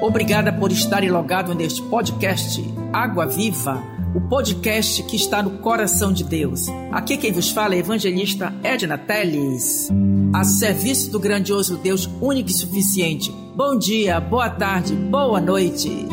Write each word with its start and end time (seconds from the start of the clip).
Obrigada 0.00 0.52
por 0.52 0.70
estarem 0.70 1.10
logado 1.10 1.54
neste 1.54 1.80
podcast 1.82 2.62
Água 2.92 3.26
Viva, 3.26 3.82
o 4.14 4.20
podcast 4.20 5.02
que 5.04 5.16
está 5.16 5.42
no 5.42 5.58
coração 5.58 6.12
de 6.12 6.22
Deus. 6.22 6.66
Aqui 6.92 7.16
quem 7.16 7.32
vos 7.32 7.50
fala 7.50 7.74
é 7.74 7.78
evangelista 7.78 8.52
Edna 8.62 8.98
Teles, 8.98 9.88
a 10.34 10.44
serviço 10.44 11.10
do 11.10 11.18
grandioso 11.18 11.78
Deus 11.78 12.08
único 12.20 12.50
e 12.50 12.52
suficiente. 12.52 13.32
Bom 13.54 13.76
dia, 13.76 14.20
boa 14.20 14.50
tarde, 14.50 14.94
boa 14.94 15.40
noite. 15.40 16.06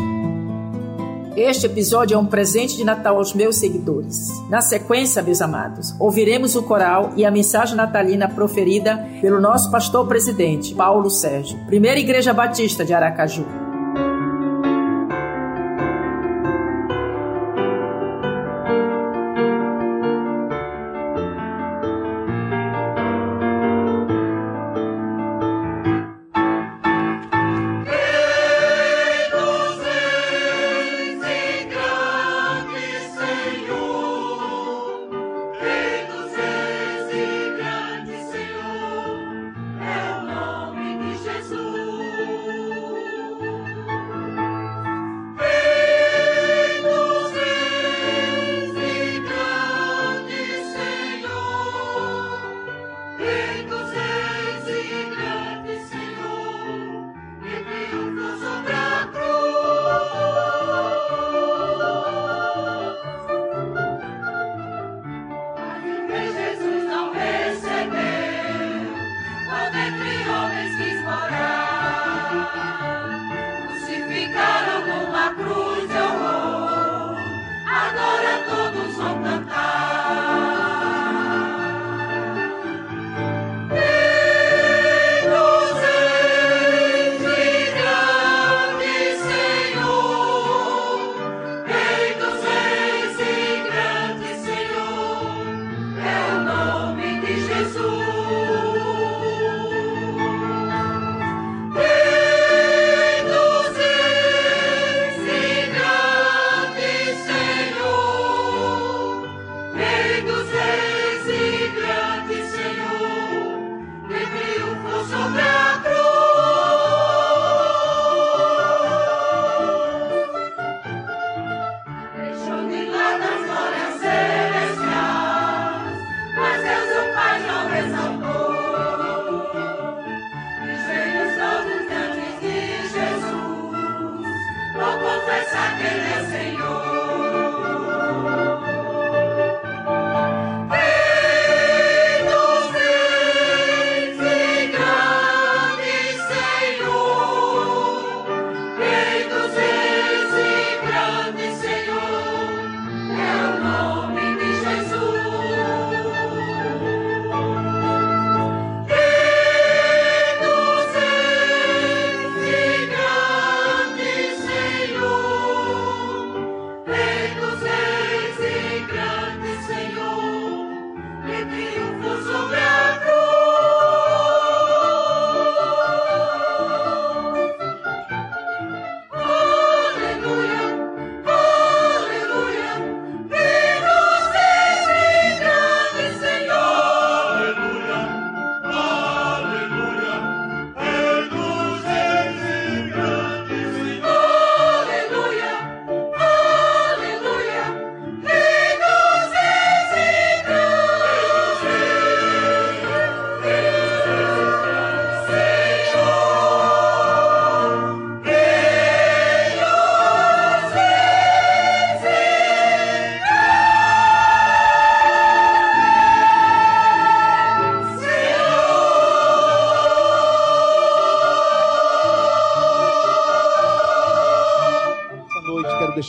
Este 1.35 1.65
episódio 1.65 2.15
é 2.15 2.17
um 2.17 2.27
presente 2.27 2.77
de 2.77 2.83
Natal 2.83 3.17
aos 3.17 3.33
meus 3.33 3.57
seguidores. 3.57 4.29
Na 4.49 4.61
sequência, 4.61 5.21
meus 5.21 5.41
amados, 5.41 5.93
ouviremos 5.99 6.55
o 6.55 6.63
coral 6.63 7.11
e 7.17 7.25
a 7.25 7.31
mensagem 7.31 7.75
natalina 7.75 8.29
proferida 8.29 8.97
pelo 9.19 9.41
nosso 9.41 9.69
pastor 9.71 10.07
presidente, 10.07 10.73
Paulo 10.75 11.09
Sérgio, 11.09 11.57
Primeira 11.65 11.99
Igreja 11.99 12.33
Batista 12.33 12.85
de 12.85 12.93
Aracaju. 12.93 13.62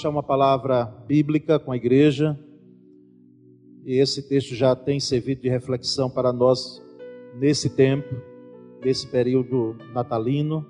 Deixar 0.04 0.10
uma 0.10 0.22
palavra 0.22 0.84
bíblica 1.06 1.58
com 1.58 1.72
a 1.72 1.76
igreja. 1.76 2.38
E 3.86 3.98
esse 3.98 4.28
texto 4.28 4.54
já 4.54 4.76
tem 4.76 5.00
servido 5.00 5.40
de 5.40 5.48
reflexão 5.48 6.10
para 6.10 6.30
nós 6.30 6.82
nesse 7.38 7.70
tempo, 7.70 8.14
nesse 8.84 9.06
período 9.06 9.74
natalino. 9.94 10.66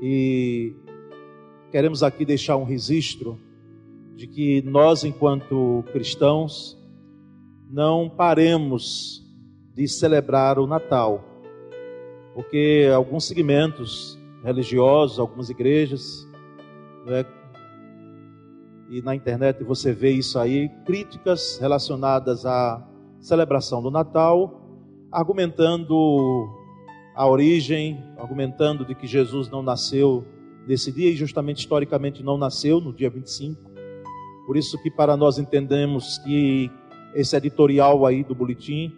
E 0.00 0.72
queremos 1.72 2.04
aqui 2.04 2.24
deixar 2.24 2.56
um 2.56 2.62
registro 2.62 3.36
de 4.14 4.28
que 4.28 4.62
nós, 4.62 5.02
enquanto 5.02 5.82
cristãos, 5.90 6.78
não 7.68 8.08
paremos 8.08 9.26
de 9.74 9.88
celebrar 9.88 10.60
o 10.60 10.66
Natal, 10.66 11.24
porque 12.34 12.88
alguns 12.94 13.24
segmentos 13.24 14.16
religiosos, 14.44 15.18
algumas 15.18 15.50
igrejas, 15.50 16.24
é, 17.08 17.37
e 18.88 19.02
na 19.02 19.14
internet 19.14 19.62
você 19.62 19.92
vê 19.92 20.10
isso 20.10 20.38
aí, 20.38 20.68
críticas 20.86 21.58
relacionadas 21.60 22.46
à 22.46 22.82
celebração 23.20 23.82
do 23.82 23.90
Natal, 23.90 24.62
argumentando 25.12 26.48
a 27.14 27.26
origem, 27.28 28.02
argumentando 28.16 28.84
de 28.84 28.94
que 28.94 29.06
Jesus 29.06 29.50
não 29.50 29.62
nasceu 29.62 30.24
nesse 30.66 30.90
dia 30.90 31.10
e 31.10 31.16
justamente 31.16 31.58
historicamente 31.58 32.22
não 32.22 32.38
nasceu 32.38 32.80
no 32.80 32.92
dia 32.92 33.10
25. 33.10 33.60
Por 34.46 34.56
isso 34.56 34.80
que 34.82 34.90
para 34.90 35.16
nós 35.16 35.38
entendemos 35.38 36.18
que 36.18 36.70
esse 37.14 37.36
editorial 37.36 38.06
aí 38.06 38.22
do 38.22 38.34
boletim, 38.34 38.94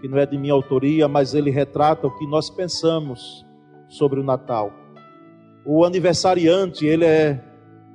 que 0.00 0.08
não 0.08 0.18
é 0.18 0.26
de 0.26 0.38
minha 0.38 0.52
autoria, 0.52 1.06
mas 1.06 1.34
ele 1.34 1.50
retrata 1.50 2.06
o 2.06 2.18
que 2.18 2.26
nós 2.26 2.48
pensamos 2.50 3.44
sobre 3.88 4.18
o 4.18 4.24
Natal. 4.24 4.72
o 5.64 5.84
aniversariante, 5.84 6.86
ele 6.86 7.04
é, 7.04 7.44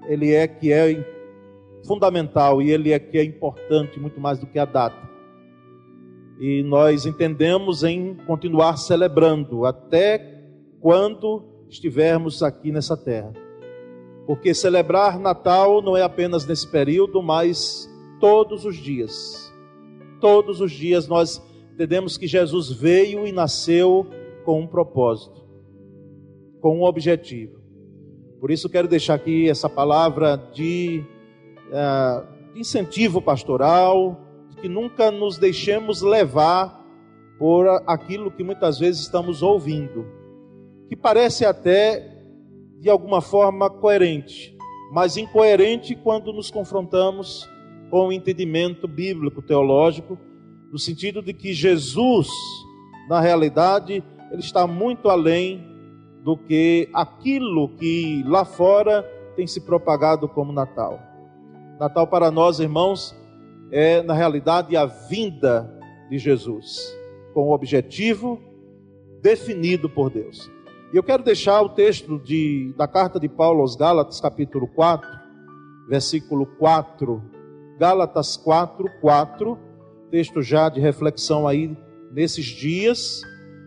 ele 0.07 0.31
é 0.31 0.47
que 0.47 0.71
é 0.71 1.14
fundamental 1.85 2.61
e 2.61 2.71
ele 2.71 2.91
é 2.91 2.99
que 2.99 3.17
é 3.17 3.23
importante 3.23 3.99
muito 3.99 4.19
mais 4.19 4.39
do 4.39 4.45
que 4.45 4.59
a 4.59 4.65
data. 4.65 5.09
E 6.39 6.63
nós 6.63 7.05
entendemos 7.05 7.83
em 7.83 8.15
continuar 8.27 8.77
celebrando 8.77 9.65
até 9.65 10.43
quando 10.81 11.43
estivermos 11.69 12.43
aqui 12.43 12.71
nessa 12.71 12.97
terra. 12.97 13.31
Porque 14.25 14.53
celebrar 14.53 15.19
Natal 15.19 15.81
não 15.81 15.95
é 15.95 16.01
apenas 16.01 16.45
nesse 16.45 16.67
período, 16.67 17.21
mas 17.21 17.89
todos 18.19 18.65
os 18.65 18.75
dias. 18.75 19.53
Todos 20.19 20.61
os 20.61 20.71
dias 20.71 21.07
nós 21.07 21.41
entendemos 21.73 22.17
que 22.17 22.27
Jesus 22.27 22.71
veio 22.71 23.27
e 23.27 23.31
nasceu 23.31 24.07
com 24.43 24.61
um 24.61 24.67
propósito, 24.67 25.43
com 26.61 26.79
um 26.79 26.83
objetivo. 26.83 27.59
Por 28.39 28.51
isso 28.51 28.69
quero 28.69 28.87
deixar 28.87 29.15
aqui 29.15 29.49
essa 29.49 29.69
palavra 29.69 30.37
de, 30.53 31.03
de 32.53 32.59
incentivo 32.59 33.21
pastoral, 33.21 34.19
de 34.49 34.57
que 34.57 34.69
nunca 34.69 35.11
nos 35.11 35.37
deixemos 35.37 36.01
levar 36.01 36.83
por 37.37 37.67
aquilo 37.85 38.31
que 38.31 38.43
muitas 38.43 38.79
vezes 38.79 39.01
estamos 39.01 39.43
ouvindo, 39.43 40.05
que 40.87 40.95
parece 40.95 41.45
até 41.45 42.15
de 42.79 42.89
alguma 42.89 43.21
forma 43.21 43.69
coerente, 43.69 44.55
mas 44.93 45.17
incoerente 45.17 45.95
quando 45.95 46.31
nos 46.31 46.49
confrontamos 46.49 47.49
com 47.89 48.07
o 48.07 48.13
entendimento 48.13 48.87
bíblico 48.87 49.41
teológico, 49.41 50.17
no 50.71 50.77
sentido 50.77 51.21
de 51.21 51.33
que 51.33 51.53
Jesus, 51.53 52.27
na 53.09 53.19
realidade, 53.19 54.03
ele 54.31 54.41
está 54.41 54.65
muito 54.67 55.09
além 55.09 55.63
do 56.23 56.37
que 56.37 56.89
aquilo 56.93 57.69
que 57.77 58.23
lá 58.25 58.45
fora 58.45 59.03
tem 59.35 59.45
se 59.45 59.61
propagado 59.61 60.27
como 60.27 60.51
Natal. 60.51 61.14
Natal 61.79 62.07
para 62.07 62.31
nós, 62.31 62.59
irmãos, 62.59 63.13
é 63.69 64.01
na 64.01 64.13
realidade 64.13 64.77
a 64.77 64.85
vinda 64.85 65.69
de 66.09 66.17
Jesus, 66.17 66.95
com 67.33 67.49
o 67.49 67.53
objetivo 67.53 68.39
definido 69.21 69.89
por 69.89 70.09
Deus. 70.09 70.49
E 70.93 70.97
eu 70.97 71.03
quero 71.03 71.21
deixar 71.21 71.61
o 71.61 71.69
texto 71.69 72.17
de, 72.19 72.73
da 72.77 72.87
carta 72.87 73.19
de 73.19 73.27
Paulo 73.27 73.59
aos 73.59 73.75
Gálatas, 73.75 74.21
capítulo 74.21 74.67
4, 74.67 75.09
versículo 75.89 76.45
4. 76.45 77.21
Gálatas 77.77 78.37
4, 78.37 78.89
4. 79.01 79.57
Texto 80.09 80.41
já 80.41 80.69
de 80.69 80.79
reflexão 80.79 81.45
aí 81.45 81.75
nesses 82.13 82.45
dias. 82.45 83.21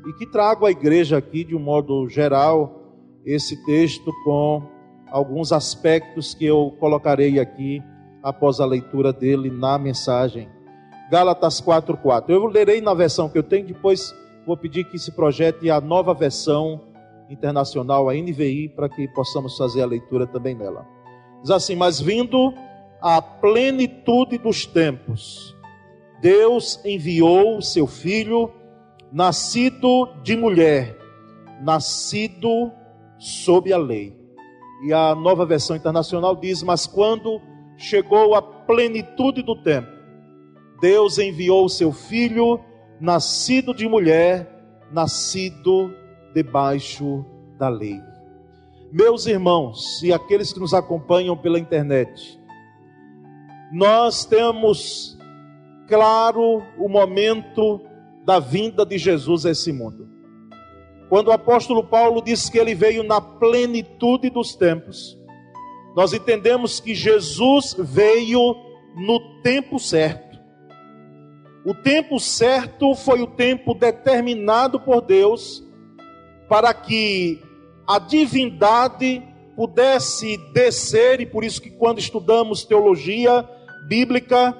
E 0.06 0.12
que 0.14 0.24
trago 0.24 0.64
à 0.64 0.70
igreja 0.70 1.18
aqui, 1.18 1.44
de 1.44 1.54
um 1.54 1.60
modo 1.60 2.08
geral, 2.08 2.96
esse 3.26 3.62
texto 3.66 4.10
com 4.24 4.62
alguns 5.10 5.52
aspectos 5.52 6.32
que 6.32 6.46
eu 6.46 6.74
colocarei 6.80 7.38
aqui 7.38 7.82
após 8.28 8.60
a 8.60 8.66
leitura 8.66 9.12
dele 9.12 9.50
na 9.50 9.78
mensagem. 9.78 10.48
Gálatas 11.10 11.60
4:4. 11.60 12.30
Eu 12.30 12.46
lerei 12.46 12.80
na 12.80 12.92
versão 12.92 13.28
que 13.28 13.38
eu 13.38 13.42
tenho, 13.42 13.66
depois 13.66 14.14
vou 14.46 14.56
pedir 14.56 14.84
que 14.84 14.98
se 14.98 15.12
projete 15.12 15.70
a 15.70 15.80
nova 15.80 16.12
versão 16.12 16.80
internacional, 17.30 18.08
a 18.08 18.14
NVI, 18.14 18.68
para 18.68 18.88
que 18.88 19.08
possamos 19.08 19.56
fazer 19.56 19.82
a 19.82 19.86
leitura 19.86 20.26
também 20.26 20.54
nela. 20.54 20.86
Diz 21.42 21.50
assim: 21.50 21.74
Mas 21.74 22.00
vindo 22.00 22.52
a 23.00 23.22
plenitude 23.22 24.38
dos 24.38 24.66
tempos, 24.66 25.56
Deus 26.20 26.80
enviou 26.84 27.62
seu 27.62 27.86
filho, 27.86 28.50
nascido 29.10 30.06
de 30.22 30.36
mulher, 30.36 30.96
nascido 31.62 32.70
sob 33.18 33.72
a 33.72 33.78
lei. 33.78 34.16
E 34.84 34.92
a 34.92 35.14
nova 35.14 35.46
versão 35.46 35.74
internacional 35.76 36.36
diz: 36.36 36.62
Mas 36.62 36.86
quando 36.86 37.40
chegou 37.78 38.34
a 38.34 38.42
plenitude 38.42 39.40
do 39.40 39.56
tempo, 39.56 39.88
Deus 40.80 41.18
enviou 41.18 41.68
seu 41.68 41.92
filho, 41.92 42.60
nascido 43.00 43.72
de 43.72 43.88
mulher, 43.88 44.46
nascido 44.92 45.94
debaixo 46.34 47.24
da 47.58 47.68
lei. 47.68 48.00
Meus 48.92 49.26
irmãos 49.26 50.02
e 50.02 50.12
aqueles 50.12 50.52
que 50.52 50.60
nos 50.60 50.74
acompanham 50.74 51.36
pela 51.36 51.58
internet, 51.58 52.38
nós 53.72 54.24
temos 54.24 55.18
claro 55.86 56.62
o 56.78 56.88
momento 56.88 57.80
da 58.24 58.38
vinda 58.38 58.84
de 58.84 58.98
Jesus 58.98 59.44
a 59.46 59.50
esse 59.50 59.72
mundo. 59.72 60.08
Quando 61.08 61.28
o 61.28 61.32
apóstolo 61.32 61.84
Paulo 61.84 62.22
diz 62.22 62.48
que 62.48 62.58
ele 62.58 62.74
veio 62.74 63.02
na 63.02 63.20
plenitude 63.20 64.30
dos 64.30 64.54
tempos, 64.54 65.17
nós 65.98 66.12
entendemos 66.12 66.78
que 66.78 66.94
Jesus 66.94 67.74
veio 67.76 68.54
no 68.94 69.42
tempo 69.42 69.80
certo. 69.80 70.38
O 71.66 71.74
tempo 71.74 72.20
certo 72.20 72.94
foi 72.94 73.20
o 73.20 73.26
tempo 73.26 73.74
determinado 73.74 74.78
por 74.78 75.00
Deus 75.00 75.60
para 76.48 76.72
que 76.72 77.42
a 77.84 77.98
divindade 77.98 79.20
pudesse 79.56 80.36
descer, 80.52 81.20
e 81.20 81.26
por 81.26 81.42
isso 81.42 81.60
que 81.60 81.70
quando 81.70 81.98
estudamos 81.98 82.64
teologia 82.64 83.44
bíblica, 83.88 84.56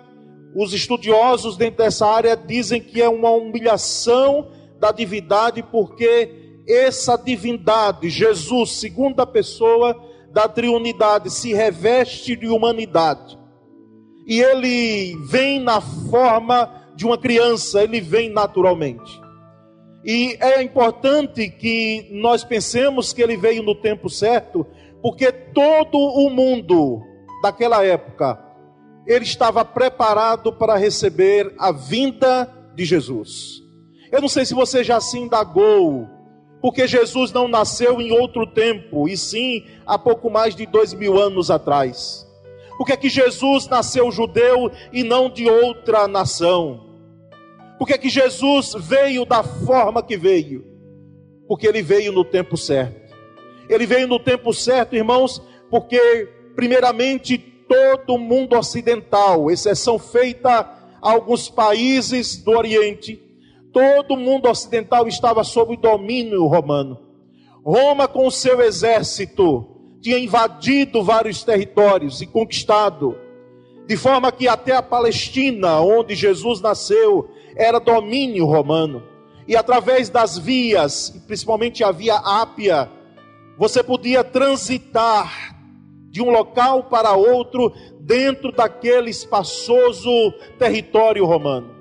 os 0.56 0.72
estudiosos 0.72 1.56
dentro 1.56 1.84
dessa 1.84 2.04
área 2.04 2.36
dizem 2.36 2.80
que 2.80 3.00
é 3.00 3.08
uma 3.08 3.30
humilhação 3.30 4.50
da 4.80 4.90
divindade, 4.90 5.62
porque 5.62 6.58
essa 6.66 7.16
divindade, 7.16 8.10
Jesus, 8.10 8.72
segunda 8.72 9.24
pessoa 9.24 10.07
da 10.32 10.48
triunidade, 10.48 11.30
se 11.30 11.52
reveste 11.52 12.36
de 12.36 12.48
humanidade. 12.48 13.38
E 14.26 14.40
ele 14.40 15.16
vem 15.26 15.58
na 15.60 15.80
forma 15.80 16.70
de 16.94 17.06
uma 17.06 17.16
criança, 17.16 17.82
ele 17.82 18.00
vem 18.00 18.30
naturalmente. 18.30 19.20
E 20.04 20.36
é 20.40 20.62
importante 20.62 21.48
que 21.48 22.08
nós 22.12 22.44
pensemos 22.44 23.12
que 23.12 23.22
ele 23.22 23.36
veio 23.36 23.62
no 23.62 23.74
tempo 23.74 24.08
certo, 24.08 24.66
porque 25.02 25.30
todo 25.32 25.96
o 25.98 26.30
mundo 26.30 27.02
daquela 27.42 27.84
época 27.84 28.38
ele 29.06 29.24
estava 29.24 29.64
preparado 29.64 30.52
para 30.52 30.76
receber 30.76 31.54
a 31.58 31.72
vinda 31.72 32.52
de 32.74 32.84
Jesus. 32.84 33.62
Eu 34.12 34.20
não 34.20 34.28
sei 34.28 34.44
se 34.44 34.54
você 34.54 34.84
já 34.84 35.00
se 35.00 35.18
indagou, 35.18 36.06
porque 36.60 36.86
Jesus 36.86 37.32
não 37.32 37.46
nasceu 37.46 38.00
em 38.00 38.12
outro 38.12 38.46
tempo, 38.46 39.08
e 39.08 39.16
sim 39.16 39.64
há 39.86 39.98
pouco 39.98 40.30
mais 40.30 40.54
de 40.54 40.66
dois 40.66 40.92
mil 40.92 41.18
anos 41.18 41.50
atrás. 41.50 42.26
Porque 42.76 42.92
é 42.92 42.96
que 42.96 43.08
Jesus 43.08 43.66
nasceu 43.66 44.10
judeu 44.10 44.70
e 44.92 45.02
não 45.02 45.28
de 45.28 45.48
outra 45.50 46.06
nação? 46.06 46.86
Porque 47.78 47.98
que 47.98 48.08
Jesus 48.08 48.74
veio 48.78 49.24
da 49.24 49.42
forma 49.42 50.02
que 50.02 50.16
veio? 50.16 50.64
Porque 51.46 51.66
ele 51.66 51.82
veio 51.82 52.12
no 52.12 52.24
tempo 52.24 52.56
certo. 52.56 53.14
Ele 53.68 53.86
veio 53.86 54.06
no 54.08 54.18
tempo 54.18 54.52
certo, 54.52 54.96
irmãos, 54.96 55.42
porque 55.70 56.28
primeiramente 56.54 57.36
todo 57.68 58.14
o 58.14 58.18
mundo 58.18 58.56
ocidental, 58.56 59.50
exceção 59.50 59.98
feita 59.98 60.50
a 60.50 61.10
alguns 61.10 61.48
países 61.48 62.36
do 62.42 62.52
Oriente, 62.52 63.22
todo 63.78 64.14
o 64.14 64.16
mundo 64.16 64.48
ocidental 64.48 65.06
estava 65.06 65.44
sob 65.44 65.76
domínio 65.76 66.44
romano. 66.46 66.98
Roma 67.64 68.08
com 68.08 68.26
o 68.26 68.30
seu 68.30 68.60
exército 68.60 69.68
tinha 70.00 70.18
invadido 70.18 71.00
vários 71.00 71.44
territórios 71.44 72.20
e 72.20 72.26
conquistado, 72.26 73.16
de 73.86 73.96
forma 73.96 74.32
que 74.32 74.48
até 74.48 74.74
a 74.74 74.82
Palestina, 74.82 75.80
onde 75.80 76.16
Jesus 76.16 76.60
nasceu, 76.60 77.30
era 77.54 77.78
domínio 77.78 78.46
romano. 78.46 79.00
E 79.46 79.54
através 79.54 80.10
das 80.10 80.36
vias, 80.36 81.10
principalmente 81.28 81.84
a 81.84 81.92
via 81.92 82.16
Ápia, 82.16 82.90
você 83.56 83.80
podia 83.80 84.24
transitar 84.24 85.56
de 86.10 86.20
um 86.20 86.30
local 86.30 86.84
para 86.84 87.12
outro 87.12 87.72
dentro 88.00 88.50
daquele 88.50 89.08
espaçoso 89.08 90.10
território 90.58 91.24
romano. 91.24 91.77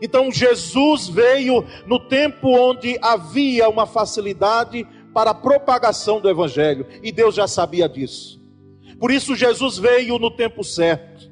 Então 0.00 0.30
Jesus 0.30 1.08
veio 1.08 1.64
no 1.86 1.98
tempo 1.98 2.48
onde 2.48 2.98
havia 3.00 3.68
uma 3.68 3.86
facilidade 3.86 4.86
para 5.12 5.30
a 5.30 5.34
propagação 5.34 6.20
do 6.20 6.28
evangelho, 6.28 6.86
e 7.02 7.10
Deus 7.10 7.34
já 7.34 7.48
sabia 7.48 7.88
disso. 7.88 8.38
Por 9.00 9.10
isso 9.10 9.34
Jesus 9.34 9.78
veio 9.78 10.18
no 10.18 10.30
tempo 10.30 10.62
certo. 10.62 11.30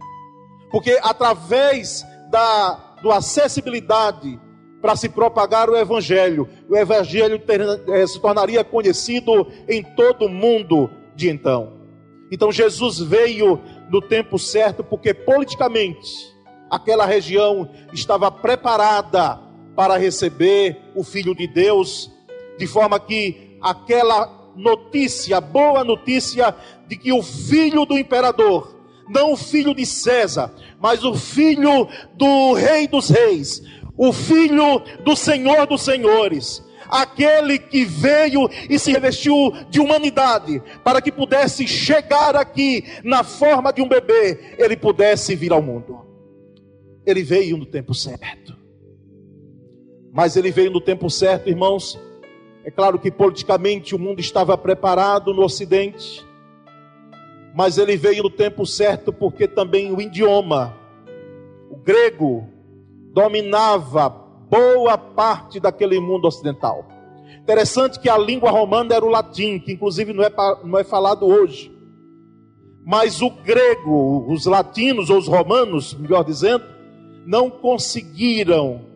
Porque 0.71 0.99
através 1.03 2.05
da 2.31 2.85
do 3.05 3.13
acessibilidade 3.13 4.41
para 4.81 4.97
se 4.97 5.09
propagar 5.09 5.69
o 5.69 5.77
Evangelho. 5.77 6.49
O 6.69 6.77
Evangelho 6.77 7.39
ter, 7.39 7.61
é, 7.89 8.07
se 8.07 8.21
tornaria 8.21 8.65
conhecido 8.65 9.47
em 9.69 9.83
todo 9.83 10.25
o 10.25 10.29
mundo 10.29 10.91
de 11.15 11.29
então. 11.29 11.75
Então 12.31 12.51
Jesus 12.51 12.99
veio 12.99 13.61
no 13.91 14.01
tempo 14.01 14.39
certo, 14.39 14.83
porque 14.83 15.13
politicamente 15.13 16.34
aquela 16.71 17.07
região 17.07 17.69
estava 17.93 18.31
preparada 18.31 19.41
para 19.77 19.97
receber 19.97 20.81
o 20.95 21.03
Filho 21.03 21.35
de 21.35 21.47
Deus, 21.47 22.11
de 22.59 22.67
forma 22.67 22.99
que 23.01 23.57
aquela 23.61 24.53
notícia, 24.57 25.41
boa 25.41 25.83
notícia 25.83 26.55
de 26.87 26.97
que 26.97 27.13
o 27.13 27.23
filho 27.23 27.85
do 27.85 27.99
imperador, 27.99 28.75
não 29.09 29.33
o 29.33 29.37
filho 29.37 29.75
de 29.75 29.85
César, 29.85 30.53
mas 30.81 31.05
o 31.05 31.15
filho 31.15 31.89
do 32.15 32.53
rei 32.53 32.87
dos 32.87 33.09
reis, 33.09 33.63
o 33.97 34.13
filho 34.13 34.81
do 35.05 35.17
Senhor 35.17 35.67
dos 35.67 35.83
senhores, 35.83 36.63
aquele 36.89 37.59
que 37.59 37.85
veio 37.85 38.49
e 38.69 38.79
se 38.79 38.93
revestiu 38.93 39.53
de 39.69 39.81
humanidade, 39.81 40.63
para 40.83 41.01
que 41.01 41.11
pudesse 41.11 41.67
chegar 41.67 42.37
aqui 42.37 42.85
na 43.03 43.25
forma 43.25 43.73
de 43.73 43.83
um 43.83 43.89
bebê, 43.89 44.55
ele 44.59 44.77
pudesse 44.77 45.35
vir 45.35 45.53
ao 45.53 45.63
mundo. 45.63 46.14
Ele 47.07 47.23
veio 47.23 47.57
no 47.57 47.67
tempo 47.67 47.95
certo. 47.95 48.57
Mas 50.13 50.37
ele 50.37 50.51
veio 50.51 50.71
no 50.71 50.81
tempo 50.81 51.11
certo, 51.11 51.49
irmãos. 51.49 51.99
É 52.65 52.71
claro 52.71 52.99
que 52.99 53.11
politicamente 53.11 53.95
o 53.95 53.99
mundo 53.99 54.21
estava 54.21 54.57
preparado 54.57 55.35
no 55.35 55.43
Ocidente, 55.43 56.25
mas 57.55 57.77
ele 57.79 57.97
veio 57.97 58.23
no 58.23 58.31
tempo 58.31 58.65
certo 58.65 59.13
porque 59.13 59.47
também 59.47 59.93
o 59.93 60.01
idioma, 60.01 60.75
o 61.71 61.77
grego, 61.77 62.49
dominava 63.13 64.09
boa 64.09 64.97
parte 64.97 65.61
daquele 65.61 66.01
mundo 66.01 66.27
ocidental. 66.27 66.87
Interessante 67.41 68.01
que 68.01 68.09
a 68.09 68.17
língua 68.17 68.51
romana 68.51 68.95
era 68.95 69.05
o 69.05 69.11
latim, 69.11 69.59
que 69.59 69.73
inclusive 69.73 70.13
não 70.13 70.25
é, 70.25 70.31
não 70.65 70.79
é 70.79 70.85
falado 70.85 71.27
hoje. 71.27 71.71
Mas 72.85 73.21
o 73.21 73.31
grego, 73.31 74.27
os 74.29 74.47
latinos 74.47 75.11
ou 75.11 75.19
os 75.19 75.29
romanos, 75.29 75.95
melhor 75.95 76.25
dizendo, 76.25 76.65
não 77.27 77.51
conseguiram, 77.51 78.87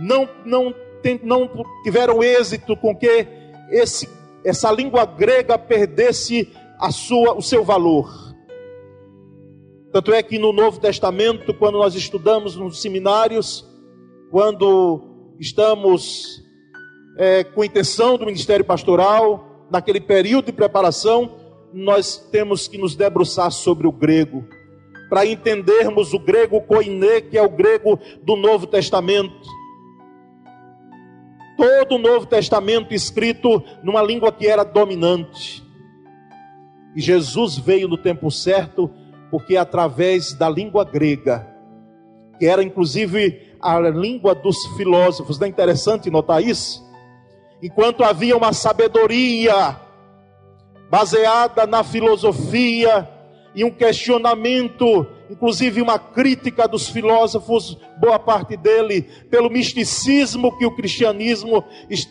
não, 0.00 0.28
não, 0.44 0.74
não 1.22 1.50
tiveram 1.82 2.22
êxito 2.22 2.76
com 2.76 2.94
que 2.94 3.26
esse, 3.70 4.08
essa 4.44 4.70
língua 4.70 5.04
grega 5.04 5.58
perdesse 5.58 6.50
a 6.78 6.90
sua, 6.90 7.34
o 7.34 7.42
seu 7.42 7.64
valor. 7.64 8.10
Tanto 9.92 10.12
é 10.12 10.22
que 10.22 10.38
no 10.38 10.52
Novo 10.52 10.80
Testamento, 10.80 11.52
quando 11.52 11.78
nós 11.78 11.94
estudamos 11.94 12.56
nos 12.56 12.80
seminários, 12.80 13.68
quando 14.30 15.34
estamos 15.38 16.42
é, 17.18 17.42
com 17.42 17.64
intenção 17.64 18.16
do 18.16 18.24
ministério 18.24 18.64
pastoral, 18.64 19.66
naquele 19.70 20.00
período 20.00 20.46
de 20.46 20.52
preparação, 20.52 21.36
nós 21.72 22.16
temos 22.30 22.66
que 22.66 22.78
nos 22.78 22.94
debruçar 22.94 23.50
sobre 23.50 23.86
o 23.86 23.92
grego, 23.92 24.44
para 25.10 25.26
entendermos 25.26 26.14
o 26.14 26.20
grego 26.20 26.60
koiné, 26.60 27.20
que 27.20 27.36
é 27.36 27.42
o 27.42 27.50
grego 27.50 27.98
do 28.22 28.36
Novo 28.36 28.68
Testamento. 28.68 29.48
Todo 31.56 31.96
o 31.96 31.98
Novo 31.98 32.26
Testamento 32.26 32.94
escrito 32.94 33.62
numa 33.82 34.00
língua 34.00 34.30
que 34.30 34.46
era 34.46 34.62
dominante. 34.62 35.62
E 36.94 37.00
Jesus 37.00 37.58
veio 37.58 37.88
no 37.88 37.98
tempo 37.98 38.30
certo 38.30 38.88
porque 39.32 39.56
através 39.56 40.32
da 40.32 40.48
língua 40.48 40.84
grega, 40.84 41.46
que 42.38 42.46
era 42.46 42.62
inclusive 42.62 43.56
a 43.60 43.78
língua 43.80 44.34
dos 44.34 44.56
filósofos, 44.76 45.38
não 45.38 45.46
é 45.46 45.50
interessante 45.50 46.08
notar 46.08 46.42
isso? 46.42 46.88
Enquanto 47.60 48.04
havia 48.04 48.36
uma 48.36 48.52
sabedoria 48.52 49.76
baseada 50.88 51.66
na 51.66 51.84
filosofia 51.84 53.08
e 53.54 53.64
um 53.64 53.70
questionamento, 53.70 55.06
inclusive 55.28 55.82
uma 55.82 55.98
crítica 55.98 56.68
dos 56.68 56.88
filósofos, 56.88 57.76
boa 57.98 58.18
parte 58.18 58.56
dele, 58.56 59.02
pelo 59.28 59.50
misticismo 59.50 60.56
que 60.56 60.64
o 60.64 60.74
cristianismo 60.74 61.64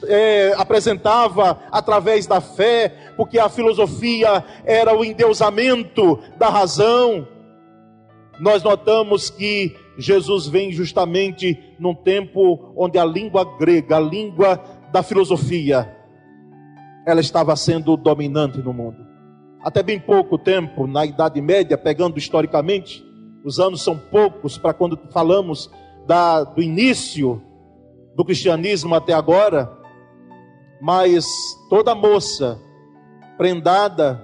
é, 0.08 0.53
apresentava 0.58 1.62
através 1.72 2.27
da 2.27 2.41
fé, 2.41 3.13
porque 3.15 3.39
a 3.39 3.48
filosofia 3.48 4.43
era 4.65 4.96
o 4.96 5.03
endeusamento 5.03 6.19
da 6.38 6.50
razão. 6.50 7.27
Nós 8.39 8.63
notamos 8.63 9.29
que 9.29 9.75
Jesus 9.98 10.48
vem 10.48 10.72
justamente 10.72 11.58
num 11.79 11.96
tempo 11.96 12.74
onde 12.75 12.98
a 12.98 13.05
língua 13.05 13.46
grega, 13.58 13.98
a 13.98 14.00
língua 14.00 14.62
da 14.91 15.03
filosofia, 15.03 15.96
ela 17.05 17.22
estava 17.22 17.55
sendo 17.55 17.96
dominante 17.96 18.60
no 18.60 18.74
mundo 18.74 19.08
até 19.61 19.83
bem 19.83 19.99
pouco 19.99 20.37
tempo, 20.37 20.87
na 20.87 21.05
Idade 21.05 21.41
Média, 21.41 21.77
pegando 21.77 22.17
historicamente, 22.17 23.05
os 23.43 23.59
anos 23.59 23.83
são 23.83 23.97
poucos 23.97 24.57
para 24.57 24.73
quando 24.73 24.97
falamos 25.11 25.69
da, 26.07 26.43
do 26.43 26.61
início 26.61 27.41
do 28.15 28.23
cristianismo 28.25 28.95
até 28.95 29.13
agora, 29.13 29.71
mas 30.81 31.25
toda 31.69 31.93
moça 31.93 32.59
prendada, 33.37 34.21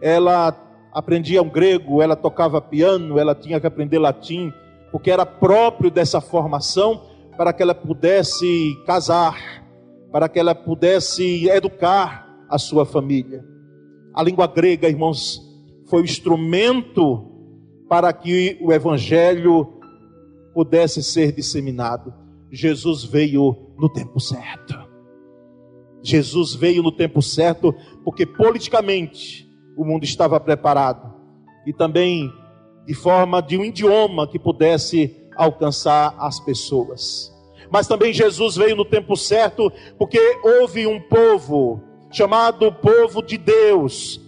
ela 0.00 0.56
aprendia 0.92 1.42
um 1.42 1.48
grego, 1.48 2.02
ela 2.02 2.16
tocava 2.16 2.60
piano, 2.60 3.18
ela 3.18 3.34
tinha 3.34 3.60
que 3.60 3.66
aprender 3.66 3.98
latim, 3.98 4.52
porque 4.90 5.10
era 5.10 5.24
próprio 5.26 5.90
dessa 5.90 6.20
formação 6.20 7.02
para 7.36 7.52
que 7.52 7.62
ela 7.62 7.74
pudesse 7.74 8.74
casar, 8.86 9.64
para 10.10 10.28
que 10.28 10.38
ela 10.38 10.54
pudesse 10.54 11.48
educar 11.48 12.28
a 12.48 12.58
sua 12.58 12.84
família. 12.84 13.44
A 14.12 14.22
língua 14.22 14.46
grega, 14.46 14.88
irmãos, 14.88 15.40
foi 15.88 16.02
o 16.02 16.04
instrumento 16.04 17.26
para 17.88 18.12
que 18.12 18.58
o 18.60 18.72
evangelho 18.72 19.80
pudesse 20.54 21.02
ser 21.02 21.32
disseminado. 21.32 22.12
Jesus 22.50 23.04
veio 23.04 23.74
no 23.78 23.88
tempo 23.88 24.20
certo. 24.20 24.78
Jesus 26.02 26.54
veio 26.54 26.82
no 26.82 26.90
tempo 26.90 27.20
certo, 27.20 27.74
porque 28.04 28.24
politicamente 28.24 29.48
o 29.76 29.84
mundo 29.84 30.04
estava 30.04 30.40
preparado 30.40 31.14
e 31.66 31.72
também 31.72 32.32
de 32.86 32.94
forma 32.94 33.40
de 33.40 33.56
um 33.56 33.64
idioma 33.64 34.26
que 34.26 34.38
pudesse 34.38 35.16
alcançar 35.36 36.14
as 36.18 36.40
pessoas. 36.40 37.32
Mas 37.70 37.86
também 37.86 38.12
Jesus 38.12 38.56
veio 38.56 38.74
no 38.74 38.84
tempo 38.84 39.16
certo, 39.16 39.70
porque 39.96 40.18
houve 40.42 40.86
um 40.86 41.00
povo 41.00 41.80
chamado 42.10 42.72
povo 42.72 43.22
de 43.22 43.38
Deus. 43.38 44.20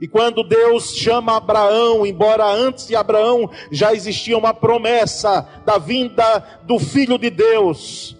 E 0.00 0.06
quando 0.06 0.44
Deus 0.44 0.94
chama 0.94 1.36
Abraão, 1.36 2.06
embora 2.06 2.44
antes 2.44 2.86
de 2.86 2.94
Abraão 2.94 3.50
já 3.70 3.94
existia 3.94 4.36
uma 4.36 4.52
promessa 4.52 5.48
da 5.64 5.78
vinda 5.78 6.60
do 6.64 6.78
Filho 6.78 7.18
de 7.18 7.30
Deus, 7.30 8.14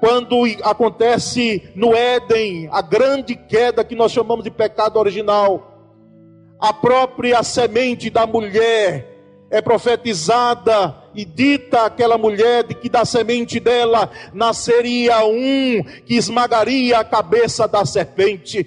quando 0.00 0.44
acontece 0.62 1.70
no 1.74 1.94
Éden 1.94 2.68
a 2.72 2.82
grande 2.82 3.36
queda 3.36 3.84
que 3.84 3.94
nós 3.94 4.10
chamamos 4.10 4.44
de 4.44 4.50
pecado 4.50 4.98
original, 4.98 5.70
a 6.58 6.72
própria 6.72 7.42
semente 7.42 8.10
da 8.10 8.26
mulher 8.26 9.13
é 9.54 9.62
profetizada 9.62 10.96
e 11.14 11.24
dita 11.24 11.86
aquela 11.86 12.18
mulher 12.18 12.64
de 12.64 12.74
que 12.74 12.88
da 12.88 13.04
semente 13.04 13.60
dela 13.60 14.10
nasceria 14.32 15.24
um 15.24 15.80
que 16.04 16.16
esmagaria 16.16 16.98
a 16.98 17.04
cabeça 17.04 17.68
da 17.68 17.86
serpente. 17.86 18.66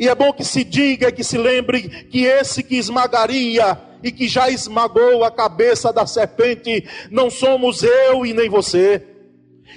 E 0.00 0.08
é 0.08 0.14
bom 0.14 0.32
que 0.32 0.42
se 0.42 0.64
diga, 0.64 1.12
que 1.12 1.22
se 1.22 1.36
lembre 1.36 2.06
que 2.06 2.24
esse 2.24 2.62
que 2.62 2.76
esmagaria 2.76 3.78
e 4.02 4.10
que 4.10 4.26
já 4.26 4.48
esmagou 4.48 5.22
a 5.22 5.30
cabeça 5.30 5.92
da 5.92 6.06
serpente 6.06 6.88
não 7.10 7.28
somos 7.28 7.82
eu 7.82 8.24
e 8.24 8.32
nem 8.32 8.48
você. 8.48 9.02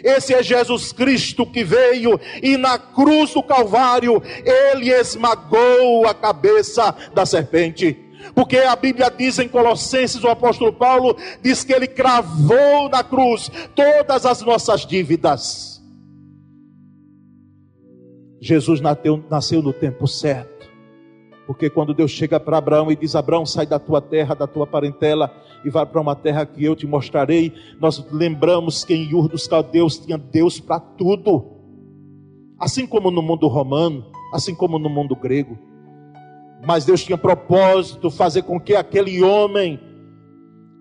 Esse 0.02 0.34
é 0.34 0.42
Jesus 0.42 0.94
Cristo 0.94 1.46
que 1.46 1.66
veio 1.66 2.18
e 2.42 2.56
na 2.56 2.80
cruz 2.80 3.34
do 3.34 3.44
Calvário 3.44 4.24
ele 4.46 4.90
esmagou 4.90 6.08
a 6.08 6.14
cabeça 6.14 6.96
da 7.14 7.26
serpente. 7.26 8.09
Porque 8.36 8.58
a 8.58 8.76
Bíblia 8.76 9.10
diz 9.10 9.40
em 9.40 9.48
Colossenses, 9.48 10.24
o 10.24 10.30
apóstolo 10.30 10.74
Paulo 10.74 11.16
diz 11.42 11.64
que 11.64 11.74
ele 11.74 11.88
cravou 11.88 12.90
na 12.90 13.04
cruz 13.04 13.50
todas 13.76 14.26
as 14.26 14.42
nossas 14.42 14.86
dívidas. 14.86 15.82
Jesus 18.42 18.80
nasceu, 18.80 19.24
nasceu 19.30 19.62
no 19.62 19.74
tempo 19.74 20.08
certo. 20.08 20.70
Porque 21.46 21.70
quando 21.70 21.94
Deus 21.94 22.12
chega 22.12 22.40
para 22.40 22.58
Abraão 22.58 22.92
e 22.92 22.96
diz: 22.96 23.16
Abraão, 23.16 23.46
sai 23.46 23.66
da 23.66 23.80
tua 23.80 24.02
terra, 24.02 24.36
da 24.36 24.48
tua 24.48 24.68
parentela 24.68 25.34
e 25.66 25.70
vai 25.70 25.86
para 25.86 26.00
uma 26.00 26.16
terra 26.16 26.46
que 26.46 26.64
eu 26.64 26.76
te 26.76 26.88
mostrarei. 26.88 27.54
Nós 27.80 28.06
lembramos 28.12 28.86
que 28.86 28.94
em 28.94 29.14
Ur 29.14 29.28
dos 29.28 29.48
Caldeus 29.48 29.98
tinha 29.98 30.18
Deus 30.18 30.60
para 30.60 30.80
tudo. 30.80 31.58
Assim 32.58 32.86
como 32.86 33.10
no 33.10 33.22
mundo 33.22 33.48
romano, 33.48 34.06
assim 34.34 34.54
como 34.54 34.78
no 34.78 34.90
mundo 34.90 35.16
grego. 35.16 35.58
Mas 36.66 36.86
Deus 36.86 37.04
tinha 37.04 37.18
propósito 37.18 38.12
fazer 38.12 38.44
com 38.44 38.60
que 38.60 38.76
aquele 38.76 39.24
homem 39.24 39.80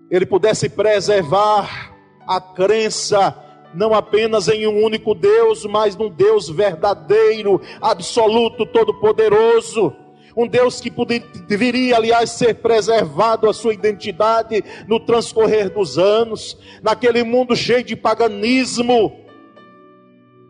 ele 0.09 0.25
pudesse 0.25 0.69
preservar 0.69 1.95
a 2.27 2.41
crença 2.41 3.35
não 3.73 3.93
apenas 3.93 4.47
em 4.47 4.67
um 4.67 4.83
único 4.83 5.13
Deus, 5.13 5.65
mas 5.65 5.95
num 5.95 6.09
Deus 6.09 6.49
verdadeiro, 6.49 7.61
absoluto, 7.81 8.65
todo-poderoso. 8.65 9.93
Um 10.35 10.47
Deus 10.47 10.79
que 10.79 10.89
poderia, 10.89 11.27
deveria, 11.47 11.97
aliás, 11.97 12.31
ser 12.31 12.55
preservado 12.55 13.49
a 13.49 13.53
sua 13.53 13.73
identidade 13.73 14.63
no 14.87 14.99
transcorrer 14.99 15.69
dos 15.69 15.97
anos, 15.97 16.57
naquele 16.81 17.23
mundo 17.23 17.55
cheio 17.55 17.83
de 17.83 17.95
paganismo. 17.95 19.11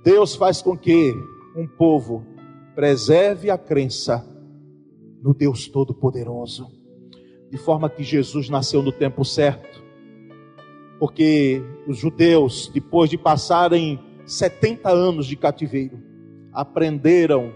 Deus 0.03 0.35
faz 0.35 0.61
com 0.61 0.77
que 0.77 1.13
um 1.55 1.67
povo 1.67 2.25
preserve 2.75 3.49
a 3.49 3.57
crença 3.57 4.25
no 5.21 5.33
Deus 5.33 5.67
Todo-Poderoso, 5.67 6.67
de 7.49 7.57
forma 7.57 7.89
que 7.89 8.03
Jesus 8.03 8.49
nasceu 8.49 8.81
no 8.81 8.91
tempo 8.91 9.25
certo, 9.25 9.83
porque 10.99 11.61
os 11.87 11.97
judeus, 11.97 12.69
depois 12.73 13.09
de 13.09 13.17
passarem 13.17 13.99
70 14.25 14.89
anos 14.89 15.25
de 15.25 15.35
cativeiro, 15.35 15.99
aprenderam 16.53 17.53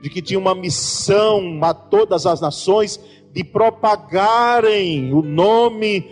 de 0.00 0.10
que 0.10 0.22
tinha 0.22 0.38
uma 0.38 0.54
missão 0.54 1.58
a 1.62 1.74
todas 1.74 2.26
as 2.26 2.40
nações 2.40 3.00
de 3.32 3.44
propagarem 3.44 5.12
o 5.12 5.22
nome 5.22 6.08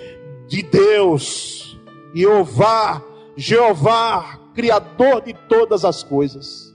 de 0.47 0.63
Deus, 0.63 1.81
Jeová, 2.15 3.03
Jeová, 3.37 4.41
Criador 4.55 5.23
de 5.23 5.35
todas 5.49 5.85
as 5.85 6.03
coisas. 6.03 6.73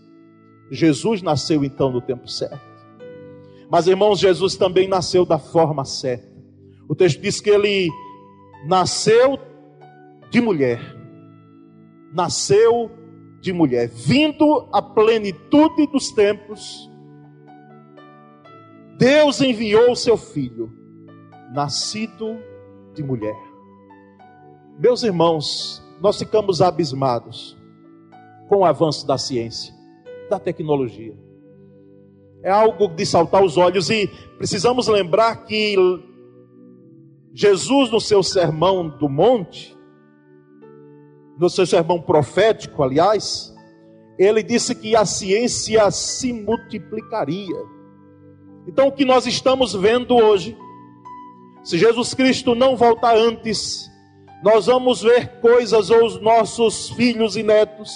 Jesus 0.71 1.21
nasceu 1.21 1.63
então 1.63 1.91
no 1.91 2.01
tempo 2.01 2.27
certo. 2.27 2.68
Mas 3.69 3.88
irmãos, 3.88 4.19
Jesus 4.19 4.55
também 4.55 4.88
nasceu 4.88 5.25
da 5.25 5.38
forma 5.38 5.85
certa. 5.85 6.27
O 6.88 6.95
texto 6.95 7.21
diz 7.21 7.39
que 7.39 7.49
ele 7.49 7.89
nasceu 8.65 9.38
de 10.31 10.41
mulher. 10.41 10.79
Nasceu 12.11 12.89
de 13.39 13.53
mulher, 13.53 13.88
vindo 13.88 14.67
à 14.71 14.81
plenitude 14.81 15.88
dos 15.88 16.11
tempos. 16.11 16.89
Deus 18.97 19.39
enviou 19.39 19.91
o 19.91 19.95
seu 19.95 20.17
filho, 20.17 20.73
nascido 21.53 22.38
de 22.93 23.03
mulher. 23.03 23.38
Meus 24.79 25.03
irmãos, 25.03 25.81
nós 26.01 26.17
ficamos 26.17 26.61
abismados 26.61 27.57
com 28.49 28.57
o 28.57 28.65
avanço 28.65 29.05
da 29.05 29.17
ciência, 29.17 29.73
da 30.29 30.39
tecnologia. 30.39 31.15
É 32.43 32.50
algo 32.50 32.88
de 32.88 33.05
saltar 33.05 33.43
os 33.43 33.58
olhos 33.58 33.89
e 33.89 34.08
precisamos 34.38 34.88
lembrar 34.88 35.46
que 35.46 35.75
Jesus, 37.34 37.91
no 37.91 38.00
seu 38.00 38.24
sermão 38.24 38.89
do 38.89 39.10
monte, 39.10 39.77
no 41.38 41.50
seu 41.50 41.65
sermão 41.65 42.01
profético, 42.01 42.84
aliás, 42.84 43.53
ele 44.17 44.43
disse 44.43 44.75
que 44.75 44.96
a 44.96 45.05
ciência 45.05 45.89
se 45.91 46.34
multiplicaria. 46.34 47.55
Então, 48.67 48.88
o 48.88 48.91
que 48.91 49.05
nós 49.05 49.25
estamos 49.25 49.74
vendo 49.74 50.15
hoje, 50.15 50.58
se 51.63 51.77
Jesus 51.77 52.13
Cristo 52.13 52.53
não 52.53 52.75
voltar 52.75 53.15
antes, 53.15 53.89
nós 54.43 54.65
vamos 54.65 55.01
ver 55.01 55.39
coisas, 55.39 55.89
ou 55.89 56.05
os 56.05 56.22
nossos 56.22 56.89
filhos 56.89 57.36
e 57.36 57.43
netos, 57.43 57.91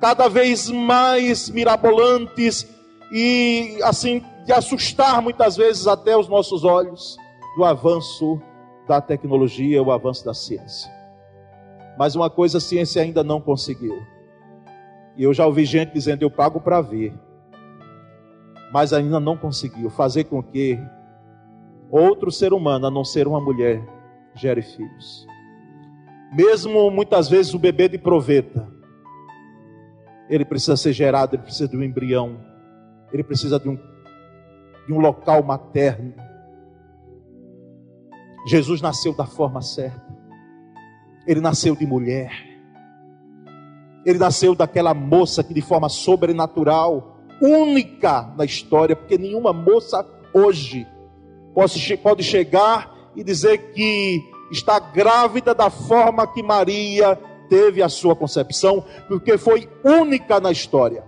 cada 0.00 0.28
vez 0.28 0.70
mais 0.70 1.50
mirabolantes 1.50 2.66
e 3.12 3.78
assim 3.82 4.22
de 4.44 4.52
assustar 4.52 5.20
muitas 5.20 5.56
vezes 5.56 5.86
até 5.86 6.16
os 6.16 6.28
nossos 6.28 6.64
olhos 6.64 7.16
do 7.56 7.64
avanço 7.64 8.40
da 8.86 9.00
tecnologia, 9.00 9.82
o 9.82 9.90
avanço 9.92 10.24
da 10.24 10.34
ciência. 10.34 10.90
Mas 11.98 12.14
uma 12.14 12.30
coisa 12.30 12.58
a 12.58 12.60
ciência 12.60 13.02
ainda 13.02 13.22
não 13.22 13.40
conseguiu. 13.40 13.94
E 15.16 15.22
eu 15.22 15.34
já 15.34 15.46
ouvi 15.46 15.64
gente 15.64 15.92
dizendo: 15.92 16.22
eu 16.22 16.30
pago 16.30 16.60
para 16.60 16.80
ver. 16.80 17.12
Mas 18.72 18.92
ainda 18.92 19.18
não 19.18 19.36
conseguiu 19.36 19.90
fazer 19.90 20.24
com 20.24 20.42
que 20.42 20.78
outro 21.90 22.30
ser 22.30 22.52
humano, 22.52 22.86
a 22.86 22.90
não 22.90 23.04
ser 23.04 23.26
uma 23.26 23.40
mulher, 23.40 23.82
gere 24.34 24.62
filhos. 24.62 25.26
Mesmo 26.32 26.90
muitas 26.90 27.28
vezes 27.28 27.52
o 27.52 27.58
bebê 27.58 27.88
de 27.88 27.98
proveta, 27.98 28.66
ele 30.28 30.44
precisa 30.44 30.76
ser 30.76 30.92
gerado, 30.92 31.34
ele 31.34 31.42
precisa 31.42 31.68
de 31.68 31.76
um 31.76 31.82
embrião, 31.82 32.38
ele 33.12 33.22
precisa 33.22 33.58
de 33.58 33.68
um, 33.68 33.76
de 34.86 34.92
um 34.92 34.98
local 34.98 35.42
materno. 35.42 36.14
Jesus 38.46 38.80
nasceu 38.80 39.14
da 39.14 39.26
forma 39.26 39.60
certa, 39.60 40.16
ele 41.26 41.40
nasceu 41.40 41.76
de 41.76 41.86
mulher, 41.86 42.32
ele 44.04 44.18
nasceu 44.18 44.54
daquela 44.54 44.94
moça 44.94 45.44
que 45.44 45.52
de 45.52 45.60
forma 45.60 45.88
sobrenatural, 45.88 47.18
única 47.40 48.32
na 48.36 48.44
história, 48.44 48.96
porque 48.96 49.18
nenhuma 49.18 49.52
moça 49.52 50.06
hoje 50.32 50.86
pode, 52.02 52.22
chegar 52.22 52.94
e 53.16 53.24
dizer 53.24 53.72
que 53.72 54.22
está 54.50 54.78
grávida 54.78 55.54
da 55.54 55.70
forma 55.70 56.26
que 56.26 56.42
Maria 56.42 57.18
teve 57.48 57.82
a 57.82 57.88
sua 57.88 58.14
concepção, 58.14 58.84
porque 59.08 59.36
foi 59.36 59.68
única 59.84 60.38
na 60.40 60.52
história. 60.52 61.04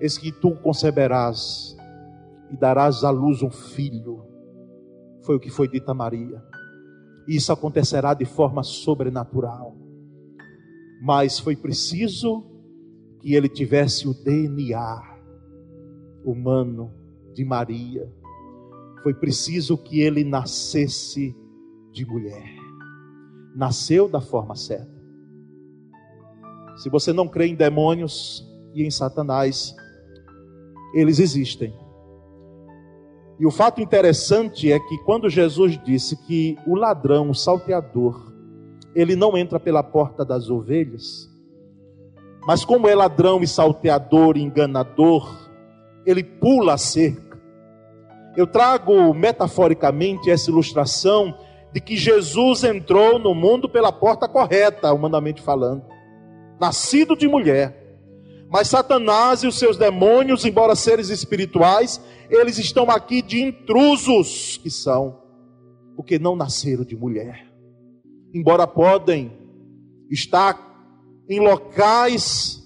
Eis 0.00 0.16
que 0.16 0.30
tu 0.32 0.54
conceberás 0.56 1.76
e 2.50 2.56
darás 2.56 3.04
à 3.04 3.10
luz 3.10 3.42
um 3.42 3.50
filho. 3.50 4.24
Foi 5.22 5.36
o 5.36 5.40
que 5.40 5.50
foi 5.50 5.68
dito 5.68 5.90
a 5.90 5.94
Maria. 5.94 6.42
Isso 7.26 7.52
acontecerá 7.52 8.14
de 8.14 8.24
forma 8.24 8.62
sobrenatural. 8.62 9.76
Mas 11.02 11.38
foi 11.38 11.54
preciso 11.54 12.44
que 13.20 13.34
ele 13.34 13.48
tivesse 13.48 14.08
o 14.08 14.14
DNA 14.14 15.18
humano 16.24 16.92
de 17.34 17.44
Maria. 17.44 18.10
Foi 19.02 19.14
preciso 19.14 19.76
que 19.76 20.00
ele 20.00 20.24
nascesse 20.24 21.34
de 21.92 22.06
mulher. 22.06 22.48
Nasceu 23.54 24.08
da 24.08 24.20
forma 24.20 24.54
certa. 24.54 24.98
Se 26.76 26.88
você 26.88 27.12
não 27.12 27.28
crê 27.28 27.46
em 27.46 27.56
demônios 27.56 28.46
e 28.72 28.84
em 28.84 28.90
Satanás, 28.90 29.74
eles 30.94 31.18
existem. 31.18 31.74
E 33.38 33.46
o 33.46 33.50
fato 33.50 33.80
interessante 33.80 34.72
é 34.72 34.80
que 34.80 34.98
quando 34.98 35.30
Jesus 35.30 35.78
disse 35.84 36.16
que 36.16 36.58
o 36.66 36.74
ladrão, 36.74 37.30
o 37.30 37.34
salteador, 37.34 38.32
ele 38.94 39.14
não 39.14 39.36
entra 39.36 39.60
pela 39.60 39.82
porta 39.82 40.24
das 40.24 40.50
ovelhas, 40.50 41.30
mas 42.46 42.64
como 42.64 42.88
é 42.88 42.94
ladrão 42.94 43.42
e 43.42 43.46
salteador 43.46 44.36
e 44.36 44.42
enganador, 44.42 45.48
ele 46.04 46.24
pula 46.24 46.74
a 46.74 46.78
cerca. 46.78 47.38
Eu 48.36 48.46
trago 48.46 49.12
metaforicamente 49.12 50.30
essa 50.30 50.50
ilustração 50.50 51.36
de 51.72 51.80
que 51.80 51.96
Jesus 51.96 52.64
entrou 52.64 53.18
no 53.18 53.34
mundo 53.34 53.68
pela 53.68 53.92
porta 53.92 54.26
correta, 54.26 54.92
humanamente 54.92 55.42
falando, 55.42 55.84
nascido 56.58 57.16
de 57.16 57.28
mulher. 57.28 57.77
Mas 58.50 58.68
Satanás 58.68 59.42
e 59.42 59.46
os 59.46 59.58
seus 59.58 59.76
demônios, 59.76 60.44
embora 60.44 60.74
seres 60.74 61.10
espirituais, 61.10 62.00
eles 62.30 62.58
estão 62.58 62.90
aqui 62.90 63.20
de 63.20 63.42
intrusos 63.42 64.56
que 64.56 64.70
são, 64.70 65.20
porque 65.94 66.18
não 66.18 66.34
nasceram 66.34 66.84
de 66.84 66.96
mulher. 66.96 67.46
Embora 68.32 68.66
podem 68.66 69.32
estar 70.10 70.58
em 71.28 71.40
locais, 71.40 72.62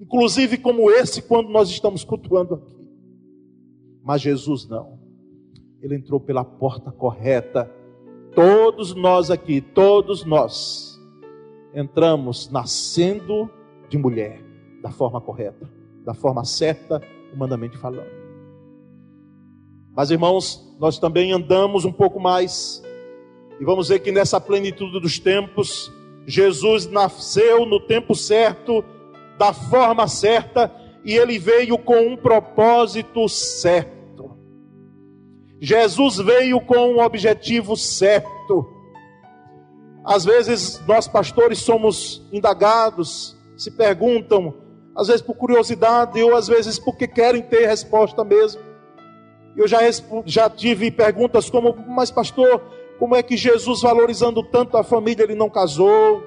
inclusive 0.00 0.58
como 0.58 0.90
esse, 0.90 1.22
quando 1.22 1.48
nós 1.48 1.68
estamos 1.70 2.04
cultuando 2.04 2.54
aqui. 2.54 2.76
Mas 4.04 4.20
Jesus 4.20 4.68
não. 4.68 5.00
Ele 5.80 5.96
entrou 5.96 6.20
pela 6.20 6.44
porta 6.44 6.92
correta 6.92 7.70
Todos 8.34 8.94
nós 8.94 9.30
aqui, 9.30 9.60
todos 9.60 10.24
nós, 10.24 10.98
entramos 11.74 12.50
nascendo 12.50 13.50
de 13.90 13.98
mulher, 13.98 14.42
da 14.82 14.90
forma 14.90 15.20
correta, 15.20 15.70
da 16.04 16.12
forma 16.12 16.44
certa, 16.44 17.00
humanamente 17.32 17.78
falando. 17.78 18.10
Mas 19.94 20.10
irmãos, 20.10 20.76
nós 20.80 20.98
também 20.98 21.32
andamos 21.32 21.84
um 21.84 21.92
pouco 21.92 22.18
mais, 22.18 22.82
e 23.60 23.64
vamos 23.64 23.88
ver 23.88 24.00
que 24.00 24.10
nessa 24.10 24.40
plenitude 24.40 25.00
dos 25.00 25.18
tempos, 25.20 25.92
Jesus 26.26 26.86
nasceu 26.86 27.64
no 27.64 27.78
tempo 27.78 28.14
certo, 28.14 28.84
da 29.38 29.52
forma 29.52 30.08
certa, 30.08 30.74
e 31.04 31.12
ele 31.14 31.38
veio 31.38 31.78
com 31.78 32.08
um 32.08 32.16
propósito 32.16 33.28
certo. 33.28 34.36
Jesus 35.60 36.16
veio 36.16 36.60
com 36.60 36.94
um 36.94 37.00
objetivo 37.00 37.76
certo. 37.76 38.66
Às 40.04 40.24
vezes 40.24 40.84
nós 40.86 41.06
pastores 41.06 41.60
somos 41.60 42.26
indagados, 42.32 43.36
se 43.56 43.70
perguntam, 43.70 44.61
às 44.96 45.08
vezes 45.08 45.22
por 45.22 45.34
curiosidade 45.34 46.22
ou 46.22 46.36
às 46.36 46.48
vezes 46.48 46.78
porque 46.78 47.06
querem 47.06 47.42
ter 47.42 47.66
resposta 47.66 48.22
mesmo. 48.24 48.60
Eu 49.56 49.68
já, 49.68 49.80
já 50.24 50.48
tive 50.48 50.90
perguntas 50.90 51.50
como, 51.50 51.76
mas 51.88 52.10
pastor, 52.10 52.60
como 52.98 53.14
é 53.14 53.22
que 53.22 53.36
Jesus, 53.36 53.82
valorizando 53.82 54.42
tanto 54.42 54.76
a 54.76 54.84
família, 54.84 55.24
ele 55.24 55.34
não 55.34 55.50
casou? 55.50 56.22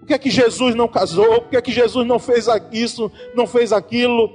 Por 0.00 0.06
que 0.06 0.14
é 0.14 0.18
que 0.18 0.30
Jesus 0.30 0.74
não 0.74 0.88
casou? 0.88 1.42
Por 1.42 1.50
que 1.50 1.56
é 1.56 1.62
que 1.62 1.72
Jesus 1.72 2.06
não 2.06 2.18
fez 2.18 2.46
isso, 2.72 3.10
não 3.34 3.46
fez 3.46 3.72
aquilo? 3.72 4.28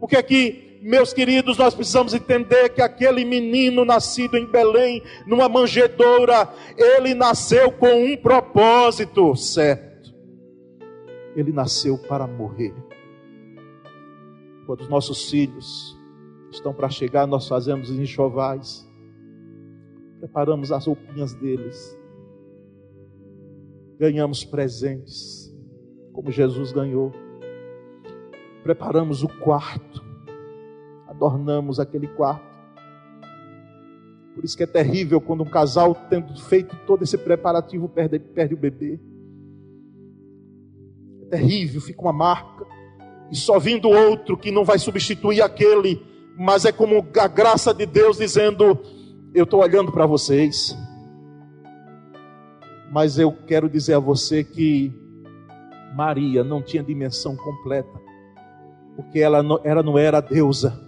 Por 0.00 0.08
que 0.08 0.16
é 0.16 0.22
que 0.22 0.68
meus 0.80 1.12
queridos, 1.12 1.58
nós 1.58 1.74
precisamos 1.74 2.14
entender 2.14 2.68
que 2.70 2.80
aquele 2.80 3.24
menino 3.24 3.84
nascido 3.84 4.36
em 4.36 4.46
Belém, 4.46 5.02
numa 5.26 5.48
manjedoura, 5.48 6.48
ele 6.76 7.14
nasceu 7.14 7.72
com 7.72 8.04
um 8.04 8.16
propósito 8.16 9.34
certo. 9.34 9.87
Ele 11.34 11.52
nasceu 11.52 11.98
para 11.98 12.26
morrer. 12.26 12.74
Quando 14.66 14.82
os 14.82 14.88
nossos 14.88 15.30
filhos 15.30 15.98
estão 16.50 16.72
para 16.72 16.88
chegar, 16.88 17.26
nós 17.26 17.48
fazemos 17.48 17.90
enxovais, 17.90 18.88
preparamos 20.18 20.72
as 20.72 20.86
roupinhas 20.86 21.34
deles, 21.34 21.98
ganhamos 23.98 24.44
presentes, 24.44 25.54
como 26.12 26.30
Jesus 26.30 26.72
ganhou, 26.72 27.12
preparamos 28.62 29.22
o 29.22 29.28
quarto, 29.28 30.04
adornamos 31.06 31.80
aquele 31.80 32.08
quarto. 32.08 32.48
Por 34.34 34.44
isso 34.44 34.56
que 34.56 34.62
é 34.62 34.66
terrível 34.66 35.20
quando 35.20 35.42
um 35.42 35.50
casal, 35.50 35.94
tendo 36.08 36.38
feito 36.40 36.76
todo 36.86 37.02
esse 37.02 37.18
preparativo, 37.18 37.88
perde, 37.88 38.18
perde 38.18 38.54
o 38.54 38.56
bebê 38.56 39.00
terrível, 41.28 41.80
fica 41.80 42.02
uma 42.02 42.12
marca. 42.12 42.66
E 43.30 43.36
só 43.36 43.58
vindo 43.58 43.88
outro 43.88 44.36
que 44.36 44.50
não 44.50 44.64
vai 44.64 44.78
substituir 44.78 45.42
aquele, 45.42 46.02
mas 46.36 46.64
é 46.64 46.72
como 46.72 47.06
a 47.18 47.28
graça 47.28 47.74
de 47.74 47.84
Deus 47.86 48.18
dizendo: 48.18 48.78
Eu 49.34 49.44
estou 49.44 49.60
olhando 49.60 49.92
para 49.92 50.06
vocês, 50.06 50.76
mas 52.90 53.18
eu 53.18 53.32
quero 53.46 53.68
dizer 53.68 53.94
a 53.94 53.98
você 53.98 54.42
que 54.42 54.92
Maria 55.94 56.42
não 56.42 56.62
tinha 56.62 56.82
dimensão 56.82 57.36
completa, 57.36 58.00
porque 58.96 59.20
ela 59.20 59.42
não, 59.42 59.60
ela 59.62 59.82
não 59.82 59.98
era 59.98 60.20
deusa, 60.20 60.80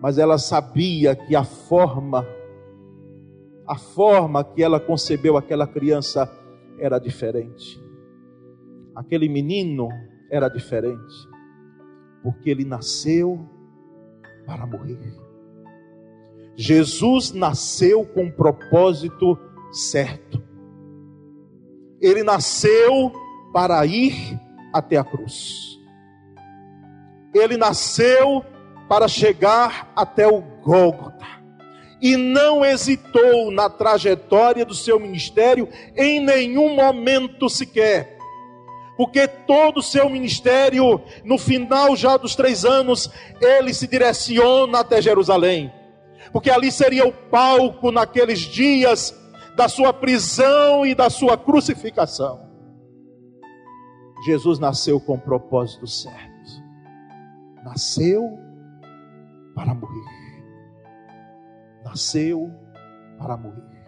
mas 0.00 0.16
ela 0.16 0.38
sabia 0.38 1.14
que 1.14 1.36
a 1.36 1.44
forma, 1.44 2.26
a 3.66 3.76
forma 3.76 4.42
que 4.42 4.62
ela 4.62 4.80
concebeu 4.80 5.36
aquela 5.36 5.66
criança 5.66 6.30
era 6.78 6.98
diferente 6.98 7.89
aquele 9.00 9.30
menino 9.30 9.88
era 10.30 10.48
diferente, 10.48 11.14
porque 12.22 12.50
ele 12.50 12.66
nasceu 12.66 13.48
para 14.44 14.66
morrer. 14.66 15.14
Jesus 16.54 17.32
nasceu 17.32 18.04
com 18.04 18.24
um 18.24 18.30
propósito 18.30 19.38
certo. 19.72 20.42
Ele 21.98 22.22
nasceu 22.22 23.10
para 23.54 23.84
ir 23.86 24.38
até 24.70 24.98
a 24.98 25.04
cruz. 25.04 25.78
Ele 27.32 27.56
nasceu 27.56 28.44
para 28.86 29.08
chegar 29.08 29.90
até 29.96 30.26
o 30.26 30.42
Gólgota. 30.62 31.26
E 32.02 32.16
não 32.16 32.64
hesitou 32.64 33.50
na 33.50 33.70
trajetória 33.70 34.64
do 34.64 34.74
seu 34.74 35.00
ministério 35.00 35.68
em 35.96 36.20
nenhum 36.20 36.74
momento 36.74 37.48
sequer 37.48 38.19
porque 39.00 39.26
todo 39.26 39.78
o 39.78 39.82
seu 39.82 40.10
ministério, 40.10 41.00
no 41.24 41.38
final 41.38 41.96
já 41.96 42.18
dos 42.18 42.36
três 42.36 42.66
anos, 42.66 43.10
ele 43.40 43.72
se 43.72 43.86
direciona 43.86 44.80
até 44.80 45.00
Jerusalém, 45.00 45.72
porque 46.34 46.50
ali 46.50 46.70
seria 46.70 47.06
o 47.06 47.10
palco 47.10 47.90
naqueles 47.90 48.40
dias 48.40 49.18
da 49.56 49.70
sua 49.70 49.90
prisão 49.90 50.84
e 50.84 50.94
da 50.94 51.08
sua 51.08 51.38
crucificação. 51.38 52.46
Jesus 54.26 54.58
nasceu 54.58 55.00
com 55.00 55.14
o 55.14 55.18
propósito 55.18 55.86
certo, 55.86 56.62
nasceu 57.64 58.38
para 59.54 59.72
morrer, 59.72 60.44
nasceu 61.82 62.50
para 63.18 63.34
morrer. 63.34 63.80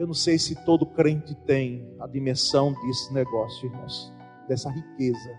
Eu 0.00 0.06
não 0.06 0.14
sei 0.14 0.38
se 0.38 0.54
todo 0.64 0.86
crente 0.86 1.34
tem 1.34 1.86
a 2.00 2.06
dimensão 2.06 2.72
desse 2.72 3.12
negócio, 3.12 3.66
irmãos, 3.66 4.10
dessa 4.48 4.70
riqueza, 4.70 5.30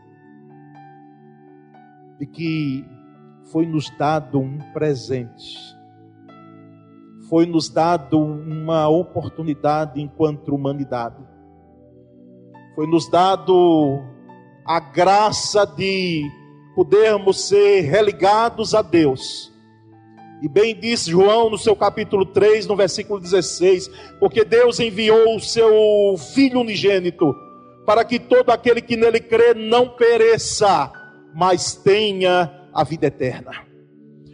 de 2.20 2.28
que 2.28 2.86
foi 3.52 3.66
nos 3.66 3.90
dado 3.98 4.40
um 4.40 4.60
presente, 4.72 5.58
foi 7.28 7.48
nos 7.48 7.70
dado 7.70 8.20
uma 8.20 8.88
oportunidade 8.88 10.00
enquanto 10.00 10.54
humanidade, 10.54 11.28
foi 12.76 12.86
nos 12.86 13.10
dado 13.10 14.00
a 14.64 14.80
graça 14.80 15.66
de 15.66 16.22
podermos 16.76 17.48
ser 17.48 17.82
religados 17.82 18.76
a 18.76 18.84
Deus 18.84 19.51
e 20.42 20.50
bem 20.50 20.76
disse 20.76 21.12
João 21.12 21.52
no 21.52 21.58
seu 21.58 21.76
capítulo 21.76 22.26
3, 22.26 22.66
no 22.66 22.76
versículo 22.76 23.20
16: 23.20 23.90
Porque 24.20 24.44
Deus 24.44 24.80
enviou 24.80 25.36
o 25.36 25.40
seu 25.40 26.16
Filho 26.34 26.62
unigênito, 26.62 27.36
para 27.86 28.04
que 28.04 28.18
todo 28.20 28.50
aquele 28.50 28.82
que 28.82 28.98
nele 28.98 29.20
crê 29.20 29.54
não 29.54 29.90
pereça, 29.90 30.92
mas 31.36 31.76
tenha 31.76 32.52
a 32.74 32.84
vida 32.84 33.06
eterna. 33.08 33.52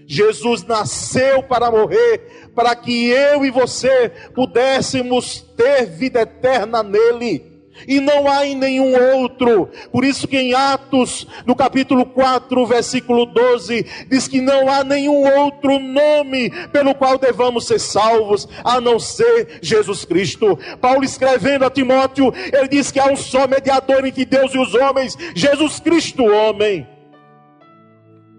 Jesus 0.08 0.63
nasceu 0.63 1.43
para 1.43 1.70
morrer, 1.70 2.52
para 2.56 2.74
que 2.74 3.10
eu 3.10 3.43
e 3.43 3.52
você 3.52 4.10
pudéssemos 4.34 5.41
ter 5.58 5.86
vida 5.86 6.22
eterna 6.22 6.82
nele 6.82 7.57
e 7.86 8.00
não 8.00 8.30
há 8.30 8.46
em 8.46 8.56
nenhum 8.56 8.94
outro. 9.16 9.70
Por 9.92 10.06
isso 10.06 10.28
que 10.28 10.38
em 10.38 10.54
Atos, 10.54 11.28
no 11.46 11.56
capítulo 11.56 12.06
4, 12.06 12.66
versículo 12.66 13.26
12, 13.26 13.86
diz 14.10 14.28
que 14.28 14.40
não 14.40 14.70
há 14.70 14.84
nenhum 14.84 15.26
outro 15.40 15.78
nome 15.80 16.50
pelo 16.70 16.96
qual 16.96 17.18
devamos 17.18 17.68
ser 17.68 17.80
salvos, 17.80 18.48
a 18.63 18.80
não 18.80 19.00
ser 19.00 19.60
Jesus 19.62 20.06
Cristo. 20.06 20.58
Paulo 20.80 21.04
escrevendo 21.04 21.66
a 21.66 21.70
Timóteo, 21.70 22.34
ele 22.54 22.68
diz 22.68 22.92
que 22.92 23.00
há 23.00 23.12
um 23.12 23.16
só 23.16 23.48
mediador 23.48 24.06
entre 24.06 24.26
Deus 24.26 24.54
e 24.54 24.58
os 24.58 24.74
homens, 24.74 25.18
Jesus 25.36 25.80
Cristo, 25.80 26.24
homem. 26.24 26.88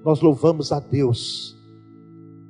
Nós 0.05 0.21
louvamos 0.21 0.73
a 0.73 0.81
Deus, 0.81 1.57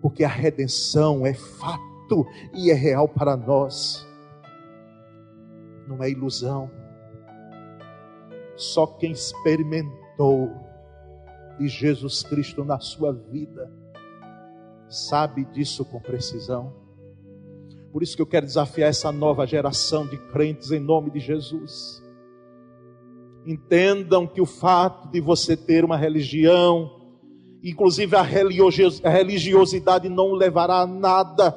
porque 0.01 0.23
a 0.23 0.29
redenção 0.29 1.27
é 1.27 1.35
fato 1.35 2.27
e 2.55 2.71
é 2.71 2.75
real 2.75 3.09
para 3.09 3.37
nós. 3.37 4.07
Não 5.89 6.03
é 6.03 6.11
ilusão 6.11 6.78
só 8.59 8.87
quem 8.87 9.13
experimentou 9.13 10.51
de 11.59 11.69
Jesus 11.69 12.25
Cristo 12.25 12.65
na 12.65 12.81
sua 12.81 13.13
vida 13.13 13.73
sabe 14.89 15.45
disso 15.45 15.85
com 15.85 16.01
precisão. 16.01 16.73
Por 17.93 18.03
isso 18.03 18.17
que 18.17 18.23
eu 18.23 18.27
quero 18.27 18.47
desafiar 18.47 18.91
essa 18.91 19.13
nova 19.13 19.47
geração 19.47 20.07
de 20.07 20.19
crentes 20.33 20.73
em 20.73 20.81
nome 20.81 21.11
de 21.11 21.21
Jesus. 21.21 22.03
Entendam 23.47 24.27
que 24.27 24.41
o 24.41 24.47
fato 24.47 25.09
de 25.09 25.21
você 25.21 25.57
ter 25.57 25.85
uma 25.85 25.97
religião, 25.97 26.91
inclusive 27.63 28.17
a 28.17 28.23
religiosidade 28.23 30.09
não 30.09 30.33
levará 30.33 30.81
a 30.81 30.87
nada. 30.87 31.57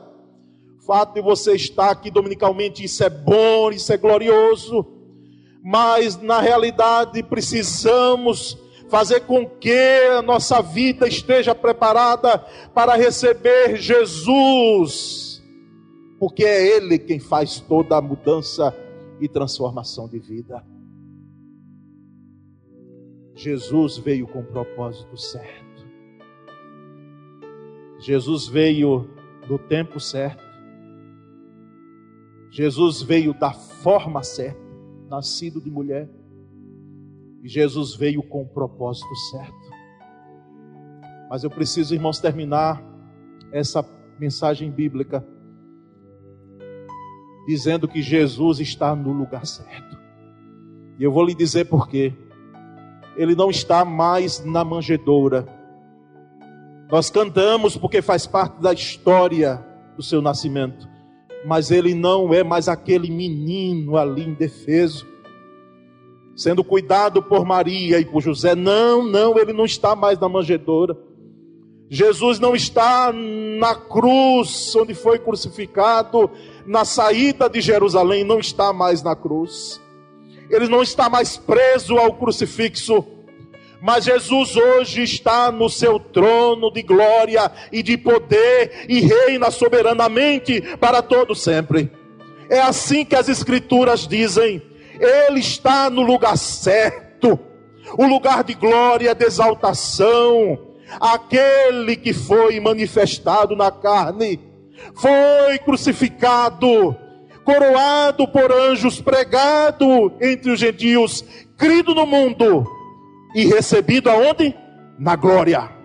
O 0.78 0.84
fato 0.84 1.16
de 1.16 1.22
você 1.22 1.54
estar 1.54 1.90
aqui 1.90 2.12
dominicalmente, 2.12 2.84
isso 2.84 3.04
é 3.04 3.10
bom, 3.10 3.72
isso 3.72 3.92
é 3.92 3.98
glorioso 3.98 5.01
mas 5.64 6.20
na 6.20 6.42
realidade 6.42 7.22
precisamos 7.22 8.58
fazer 8.90 9.22
com 9.22 9.48
que 9.48 10.10
a 10.18 10.22
nossa 10.22 10.62
vida 10.62 11.08
esteja 11.08 11.54
preparada 11.54 12.40
para 12.74 12.96
receber 12.96 13.78
Jesus, 13.78 15.42
porque 16.20 16.44
é 16.44 16.76
Ele 16.76 16.98
quem 16.98 17.20
faz 17.20 17.60
toda 17.60 17.96
a 17.96 18.02
mudança 18.02 18.76
e 19.20 19.30
transformação 19.30 20.10
de 20.10 20.20
vida. 20.20 20.66
Jesus 23.36 23.98
veio 23.98 24.28
com 24.28 24.40
o 24.40 24.46
propósito 24.46 25.16
certo. 25.16 25.62
Jesus 28.00 28.48
veio 28.48 29.10
no 29.48 29.58
tempo 29.58 30.00
certo. 30.00 30.44
Jesus 32.50 33.02
veio 33.02 33.34
da 33.34 33.54
forma 33.54 34.22
certa 34.22 34.71
nascido 35.12 35.60
de 35.60 35.70
mulher. 35.70 36.10
E 37.44 37.50
Jesus 37.50 37.96
veio 37.96 38.24
com 38.24 38.44
o 38.44 38.48
propósito 38.48 39.14
certo. 39.30 39.72
Mas 41.30 41.44
eu 41.44 41.50
preciso, 41.50 41.94
irmãos, 41.94 42.20
terminar 42.20 42.82
essa 43.52 43.86
mensagem 44.18 44.72
bíblica 44.72 45.26
dizendo 47.46 47.88
que 47.88 48.02
Jesus 48.02 48.60
está 48.60 48.96
no 48.96 49.12
lugar 49.12 49.46
certo. 49.46 50.00
E 50.98 51.04
eu 51.04 51.12
vou 51.12 51.26
lhe 51.26 51.36
dizer 51.36 51.66
por 51.66 51.90
quê. 51.90 52.14
Ele 53.18 53.36
não 53.36 53.50
está 53.50 53.84
mais 53.84 54.46
na 54.46 54.64
manjedoura. 54.64 55.46
Nós 56.90 57.10
cantamos 57.10 57.76
porque 57.76 58.02
faz 58.02 58.26
parte 58.26 58.62
da 58.62 58.72
história 58.72 59.58
do 59.98 60.04
seu 60.04 60.22
nascimento 60.22 60.91
mas 61.46 61.72
ele 61.72 61.94
não 61.94 62.34
é 62.34 62.44
mais 62.44 62.68
aquele 62.68 63.10
menino 63.10 63.98
ali 63.98 64.24
indefeso, 64.24 65.08
sendo 66.36 66.64
cuidado 66.64 67.22
por 67.22 67.46
Maria 67.46 68.00
e 68.00 68.06
por 68.06 68.22
José. 68.22 68.56
Não, 68.56 69.06
não, 69.06 69.38
ele 69.38 69.54
não 69.54 69.66
está 69.66 69.96
mais 69.96 70.20
na 70.20 70.30
manjedoura. 70.30 70.98
Jesus 71.90 72.40
não 72.40 72.56
está 72.56 73.12
na 73.12 73.76
cruz 73.76 74.74
onde 74.76 74.94
foi 74.94 75.20
crucificado, 75.20 76.32
na 76.66 76.86
saída 76.86 77.50
de 77.50 77.60
Jerusalém, 77.60 78.24
não 78.24 78.40
está 78.40 78.72
mais 78.72 79.04
na 79.04 79.16
cruz. 79.16 79.82
ele 80.50 80.68
não 80.68 80.82
está 80.82 81.10
mais 81.10 81.38
preso 81.38 81.98
ao 81.98 82.14
crucifixo, 82.14 83.06
mas 83.82 84.06
Jesus 84.06 84.56
hoje 84.56 85.02
está 85.02 85.52
no 85.52 85.68
seu 85.68 86.00
trono 86.00 86.72
de 86.72 86.84
glória 86.84 87.52
e 87.72 87.82
de 87.82 87.98
poder 87.98 88.86
e 88.88 89.02
reina 89.02 89.50
soberanamente 89.50 90.62
para 90.78 91.02
todo 91.02 91.34
sempre. 91.34 91.92
É 92.48 92.62
assim 92.62 93.04
que 93.04 93.16
as 93.16 93.28
escrituras 93.28 94.08
dizem. 94.08 94.62
Ele 95.00 95.40
está 95.40 95.90
no 95.90 96.04
lugar 96.04 96.38
certo, 96.38 97.40
o 97.98 98.06
lugar 98.06 98.44
de 98.44 98.54
glória, 98.54 99.16
de 99.16 99.26
exaltação, 99.26 100.60
aquele 101.00 101.96
que 101.96 102.14
foi 102.14 102.60
manifestado 102.60 103.56
na 103.56 103.72
carne, 103.72 104.40
foi 104.94 105.58
crucificado, 105.66 106.96
coroado 107.44 108.28
por 108.28 108.52
anjos, 108.52 109.02
pregado 109.02 110.14
entre 110.22 110.52
os 110.52 110.60
gentios, 110.60 111.26
crido 111.58 111.96
no 111.96 112.06
mundo 112.06 112.81
e 113.34 113.46
recebido 113.48 114.10
aonde? 114.10 114.56
Na 114.98 115.16
glória 115.16 115.81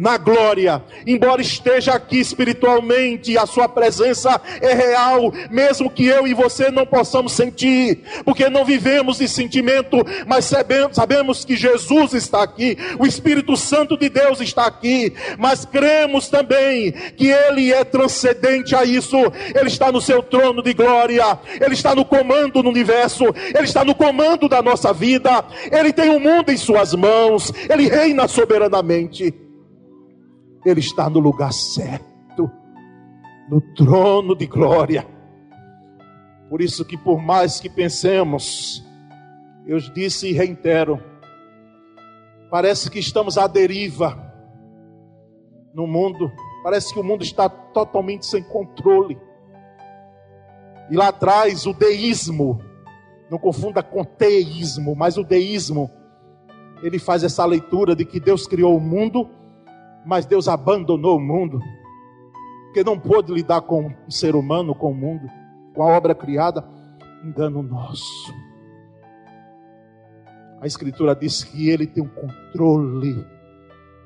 na 0.00 0.16
glória, 0.16 0.82
embora 1.06 1.42
esteja 1.42 1.92
aqui 1.92 2.18
espiritualmente, 2.18 3.36
a 3.36 3.44
sua 3.44 3.68
presença 3.68 4.40
é 4.62 4.72
real, 4.72 5.30
mesmo 5.50 5.90
que 5.90 6.06
eu 6.06 6.26
e 6.26 6.32
você 6.32 6.70
não 6.70 6.86
possamos 6.86 7.32
sentir, 7.32 8.00
porque 8.24 8.48
não 8.48 8.64
vivemos 8.64 9.18
de 9.18 9.28
sentimento, 9.28 9.98
mas 10.26 10.46
sabemos, 10.46 11.44
que 11.44 11.54
Jesus 11.54 12.14
está 12.14 12.42
aqui, 12.42 12.78
o 12.98 13.06
Espírito 13.06 13.58
Santo 13.58 13.94
de 13.94 14.08
Deus 14.08 14.40
está 14.40 14.64
aqui, 14.64 15.12
mas 15.38 15.66
cremos 15.66 16.28
também 16.28 16.92
que 16.92 17.28
Ele 17.28 17.70
é 17.70 17.84
transcendente 17.84 18.74
a 18.74 18.84
isso, 18.84 19.18
Ele 19.54 19.68
está 19.68 19.92
no 19.92 20.00
seu 20.00 20.22
trono 20.22 20.62
de 20.62 20.72
glória, 20.72 21.38
Ele 21.60 21.74
está 21.74 21.94
no 21.94 22.06
comando 22.06 22.62
do 22.62 22.70
universo, 22.70 23.26
Ele 23.54 23.64
está 23.64 23.84
no 23.84 23.94
comando 23.94 24.48
da 24.48 24.62
nossa 24.62 24.94
vida, 24.94 25.44
Ele 25.70 25.92
tem 25.92 26.08
o 26.08 26.18
mundo 26.18 26.50
em 26.50 26.56
Suas 26.56 26.94
mãos, 26.94 27.52
Ele 27.68 27.86
reina 27.86 28.26
soberanamente. 28.26 29.49
Ele 30.64 30.80
está 30.80 31.08
no 31.08 31.18
lugar 31.18 31.52
certo, 31.52 32.50
no 33.48 33.60
trono 33.74 34.34
de 34.36 34.46
glória. 34.46 35.06
Por 36.48 36.60
isso 36.60 36.84
que 36.84 36.96
por 36.96 37.20
mais 37.20 37.60
que 37.60 37.70
pensemos, 37.70 38.84
eu 39.66 39.78
disse 39.78 40.28
e 40.28 40.32
reitero, 40.32 41.02
parece 42.50 42.90
que 42.90 42.98
estamos 42.98 43.38
à 43.38 43.46
deriva 43.46 44.30
no 45.72 45.86
mundo, 45.86 46.30
parece 46.62 46.92
que 46.92 47.00
o 47.00 47.04
mundo 47.04 47.22
está 47.22 47.48
totalmente 47.48 48.26
sem 48.26 48.42
controle. 48.42 49.18
E 50.90 50.96
lá 50.96 51.08
atrás 51.08 51.66
o 51.66 51.72
deísmo, 51.72 52.60
não 53.30 53.38
confunda 53.38 53.82
com 53.82 54.04
teísmo, 54.04 54.96
mas 54.96 55.16
o 55.16 55.22
deísmo, 55.22 55.88
ele 56.82 56.98
faz 56.98 57.22
essa 57.22 57.44
leitura 57.46 57.94
de 57.94 58.04
que 58.04 58.18
Deus 58.18 58.46
criou 58.46 58.76
o 58.76 58.80
mundo 58.80 59.30
mas 60.04 60.26
Deus 60.26 60.48
abandonou 60.48 61.16
o 61.16 61.20
mundo, 61.20 61.60
porque 62.64 62.84
não 62.84 62.98
pôde 62.98 63.32
lidar 63.32 63.62
com 63.62 63.92
o 64.06 64.10
ser 64.10 64.34
humano, 64.34 64.74
com 64.74 64.90
o 64.92 64.94
mundo, 64.94 65.28
com 65.74 65.82
a 65.82 65.96
obra 65.96 66.14
criada. 66.14 66.64
Engano 67.24 67.62
nosso. 67.62 68.32
A 70.60 70.66
Escritura 70.66 71.14
diz 71.14 71.42
que 71.42 71.68
Ele 71.68 71.86
tem 71.86 72.02
o 72.02 72.08
controle 72.08 73.26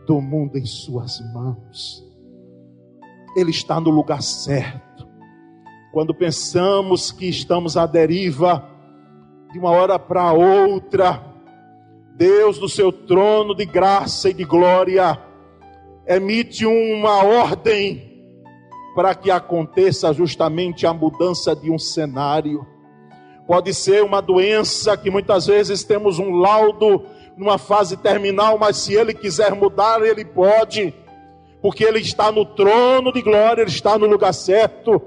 do 0.07 0.21
mundo 0.21 0.57
em 0.57 0.65
Suas 0.65 1.21
mãos. 1.33 2.05
Ele 3.37 3.51
está 3.51 3.81
no 3.81 3.91
lugar 3.91 4.23
certo. 4.23 5.07
Quando 5.93 6.15
pensamos 6.15 7.13
que 7.13 7.29
estamos 7.29 7.77
à 7.77 7.87
deriva, 7.87 8.69
de 9.53 9.59
uma 9.59 9.71
hora 9.71 9.99
para 9.99 10.33
outra, 10.33 11.23
Deus 12.17 12.59
do 12.59 12.69
seu 12.69 12.93
trono 12.93 13.55
de 13.55 13.65
graça 13.65 14.31
e 14.31 14.35
de 14.35 14.45
glória, 14.45 15.17
emite 16.07 16.67
uma 16.67 17.25
ordem 17.25 18.15
para 18.95 19.15
que 19.15 19.31
aconteça 19.31 20.13
justamente 20.13 20.87
a 20.87 20.93
mudança 20.93 21.55
de 21.55 21.71
um 21.71 21.79
cenário. 21.79 22.67
Pode 23.47 23.75
ser 23.75 24.03
uma 24.03 24.23
doença 24.23 24.97
que 24.97 25.11
muitas 25.11 25.47
vezes 25.47 25.85
temos 25.85 26.19
um 26.19 26.37
laudo 26.37 27.05
numa 27.37 27.59
fase 27.59 27.97
terminal, 27.97 28.59
mas 28.59 28.77
se 28.77 28.95
ele 28.95 29.13
quiser 29.13 29.53
mudar, 29.55 30.01
ele 30.03 30.25
pode, 30.25 30.95
porque 31.61 31.85
ele 31.85 31.99
está 31.99 32.31
no 32.31 32.45
trono 32.45 33.13
de 33.13 33.21
glória, 33.21 33.63
ele 33.63 33.71
está 33.71 33.99
no 33.99 34.07
lugar 34.07 34.33
certo. 34.33 35.03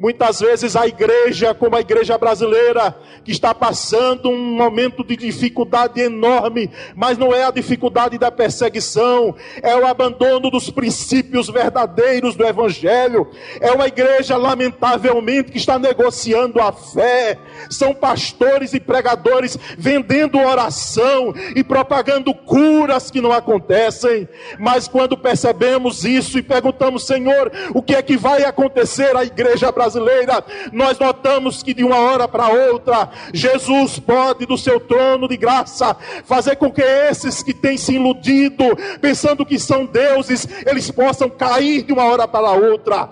Muitas 0.00 0.40
vezes 0.40 0.76
a 0.76 0.86
igreja, 0.86 1.52
como 1.52 1.76
a 1.76 1.80
igreja 1.80 2.16
brasileira, 2.16 2.96
que 3.22 3.32
está 3.32 3.54
passando 3.54 4.30
um 4.30 4.54
momento 4.54 5.04
de 5.04 5.14
dificuldade 5.14 6.00
enorme, 6.00 6.70
mas 6.96 7.18
não 7.18 7.34
é 7.34 7.44
a 7.44 7.50
dificuldade 7.50 8.16
da 8.16 8.30
perseguição, 8.30 9.36
é 9.62 9.76
o 9.76 9.86
abandono 9.86 10.50
dos 10.50 10.70
princípios 10.70 11.50
verdadeiros 11.50 12.34
do 12.34 12.46
Evangelho. 12.46 13.28
É 13.60 13.72
uma 13.72 13.88
igreja, 13.88 14.38
lamentavelmente, 14.38 15.52
que 15.52 15.58
está 15.58 15.78
negociando 15.78 16.62
a 16.62 16.72
fé. 16.72 17.36
São 17.68 17.92
pastores 17.92 18.72
e 18.72 18.80
pregadores 18.80 19.58
vendendo 19.76 20.38
oração 20.38 21.34
e 21.54 21.62
propagando 21.62 22.32
curas 22.32 23.10
que 23.10 23.20
não 23.20 23.32
acontecem. 23.32 24.26
Mas 24.58 24.88
quando 24.88 25.18
percebemos 25.18 26.06
isso 26.06 26.38
e 26.38 26.42
perguntamos, 26.42 27.06
Senhor, 27.06 27.52
o 27.74 27.82
que 27.82 27.94
é 27.94 28.00
que 28.00 28.16
vai 28.16 28.44
acontecer 28.44 29.14
à 29.14 29.24
igreja 29.24 29.70
brasileira? 29.70 29.89
Brasileira, 29.90 30.44
nós 30.72 30.98
notamos 30.98 31.62
que 31.62 31.74
de 31.74 31.82
uma 31.82 31.98
hora 31.98 32.28
para 32.28 32.48
outra, 32.48 33.10
Jesus 33.34 33.98
pode, 33.98 34.46
do 34.46 34.56
seu 34.56 34.78
trono 34.78 35.28
de 35.28 35.36
graça, 35.36 35.94
fazer 36.24 36.56
com 36.56 36.70
que 36.70 36.82
esses 36.82 37.42
que 37.42 37.52
têm 37.52 37.76
se 37.76 37.94
iludido, 37.94 38.64
pensando 39.00 39.44
que 39.44 39.58
são 39.58 39.84
deuses, 39.84 40.46
eles 40.66 40.90
possam 40.90 41.28
cair 41.28 41.82
de 41.82 41.92
uma 41.92 42.04
hora 42.04 42.28
para 42.28 42.52
outra, 42.52 43.08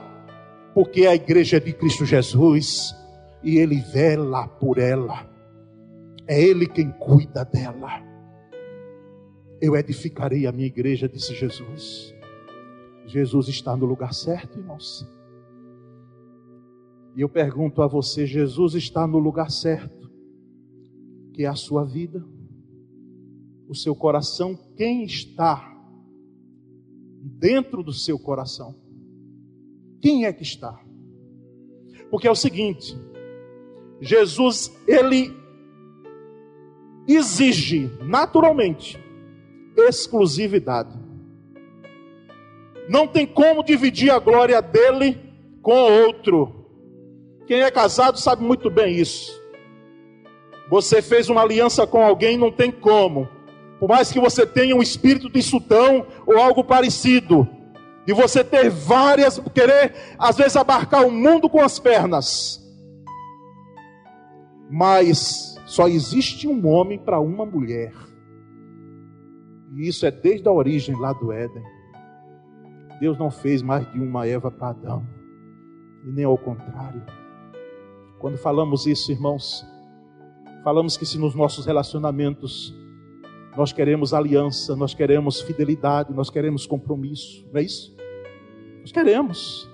porque 0.75 1.07
a 1.07 1.15
igreja 1.15 1.57
é 1.57 1.61
de 1.61 1.73
Cristo 1.73 2.07
Jesus 2.07 2.95
e 3.43 3.59
Ele 3.59 3.81
vela 3.81 4.47
por 4.47 4.79
ela, 4.79 5.27
é 6.27 6.41
Ele 6.41 6.67
quem 6.67 6.91
cuida 6.91 7.45
dela. 7.45 8.07
Eu 9.61 9.77
edificarei 9.77 10.47
a 10.47 10.53
minha 10.53 10.67
igreja, 10.69 11.09
disse 11.09 11.35
Jesus. 11.35 12.15
Jesus 13.07 13.49
está 13.49 13.77
no 13.77 13.87
lugar 13.87 14.15
certo, 14.15 14.57
irmãos. 14.57 15.05
E 17.19 17.21
eu 17.21 17.29
pergunto 17.29 17.83
a 17.83 17.89
você: 17.89 18.25
Jesus 18.25 18.75
está 18.75 19.05
no 19.05 19.19
lugar 19.19 19.51
certo, 19.51 20.09
que 21.35 21.43
é 21.43 21.49
a 21.49 21.57
sua 21.57 21.85
vida, 21.85 22.25
o 23.69 23.75
seu 23.75 23.93
coração, 23.93 24.57
quem 24.77 25.03
está 25.03 25.77
dentro 27.21 27.83
do 27.83 27.93
seu 27.93 28.21
coração? 28.21 28.73
Quem 30.01 30.27
é 30.27 30.33
que 30.33 30.45
está? 30.45 30.81
Porque 32.09 32.29
é 32.29 32.31
o 32.31 32.37
seguinte, 32.37 32.97
Jesus, 34.01 34.73
ele 34.87 35.37
exige 37.09 37.91
naturalmente 38.01 38.97
exclusividade. 39.77 40.97
Não 42.89 43.09
tem 43.09 43.27
como 43.27 43.65
dividir 43.65 44.09
a 44.09 44.21
glória 44.21 44.63
dele 44.63 45.19
com 45.61 45.75
outro. 46.07 46.58
Quem 47.49 47.63
é 47.63 47.71
casado 47.71 48.21
sabe 48.21 48.45
muito 48.45 48.71
bem 48.71 48.95
isso. 48.95 49.33
Você 50.69 51.01
fez 51.01 51.31
uma 51.31 51.41
aliança 51.41 51.87
com 51.87 52.05
alguém, 52.05 52.37
não 52.37 52.53
tem 52.53 52.71
como. 52.71 53.27
Por 53.81 53.89
mais 53.89 54.13
que 54.13 54.21
você 54.21 54.47
tenha 54.47 54.77
um 54.77 54.83
espírito 54.83 55.31
de 55.31 55.43
sultão 55.43 56.07
ou 56.27 56.37
algo 56.37 56.63
parecido, 56.63 57.49
e 58.07 58.13
você 58.13 58.45
ter 58.45 58.69
várias, 58.69 59.39
querer 59.55 59.95
às 60.19 60.37
vezes 60.37 60.57
abarcar 60.57 61.07
o 61.07 61.11
mundo 61.11 61.49
com 61.49 61.63
as 61.63 61.79
pernas. 61.79 62.63
Mas 64.71 65.57
só 65.65 65.89
existe 65.89 66.47
um 66.47 66.67
homem 66.67 66.99
para 66.99 67.19
uma 67.19 67.47
mulher. 67.47 67.95
E 69.75 69.89
isso 69.89 70.05
é 70.05 70.11
desde 70.11 70.47
a 70.47 70.53
origem 70.53 70.95
lá 71.01 71.15
do 71.15 71.33
Éden. 71.33 71.63
Deus 73.01 73.19
não 73.19 73.31
fez 73.31 73.63
mais 73.63 73.91
de 73.91 73.99
uma 73.99 74.27
Eva 74.27 74.51
para 74.51 74.69
Adão, 74.69 75.07
e 76.05 76.11
nem 76.11 76.27
ao 76.27 76.37
contrário. 76.37 77.03
Quando 78.19 78.37
falamos 78.37 78.85
isso, 78.85 79.13
irmãos, 79.13 79.65
falamos 80.65 80.97
que 80.97 81.07
se 81.07 81.17
nos 81.19 81.37
nossos 81.37 81.67
relacionamentos 81.67 82.75
nós 83.57 83.73
queremos 83.73 84.13
aliança, 84.13 84.75
nós 84.75 84.93
queremos 84.93 85.41
fidelidade, 85.41 86.13
nós 86.13 86.29
queremos 86.29 86.67
compromisso, 86.67 87.49
não 87.53 87.61
é 87.61 87.65
isso? 87.65 87.97
Nós 88.81 88.91
queremos. 88.91 89.71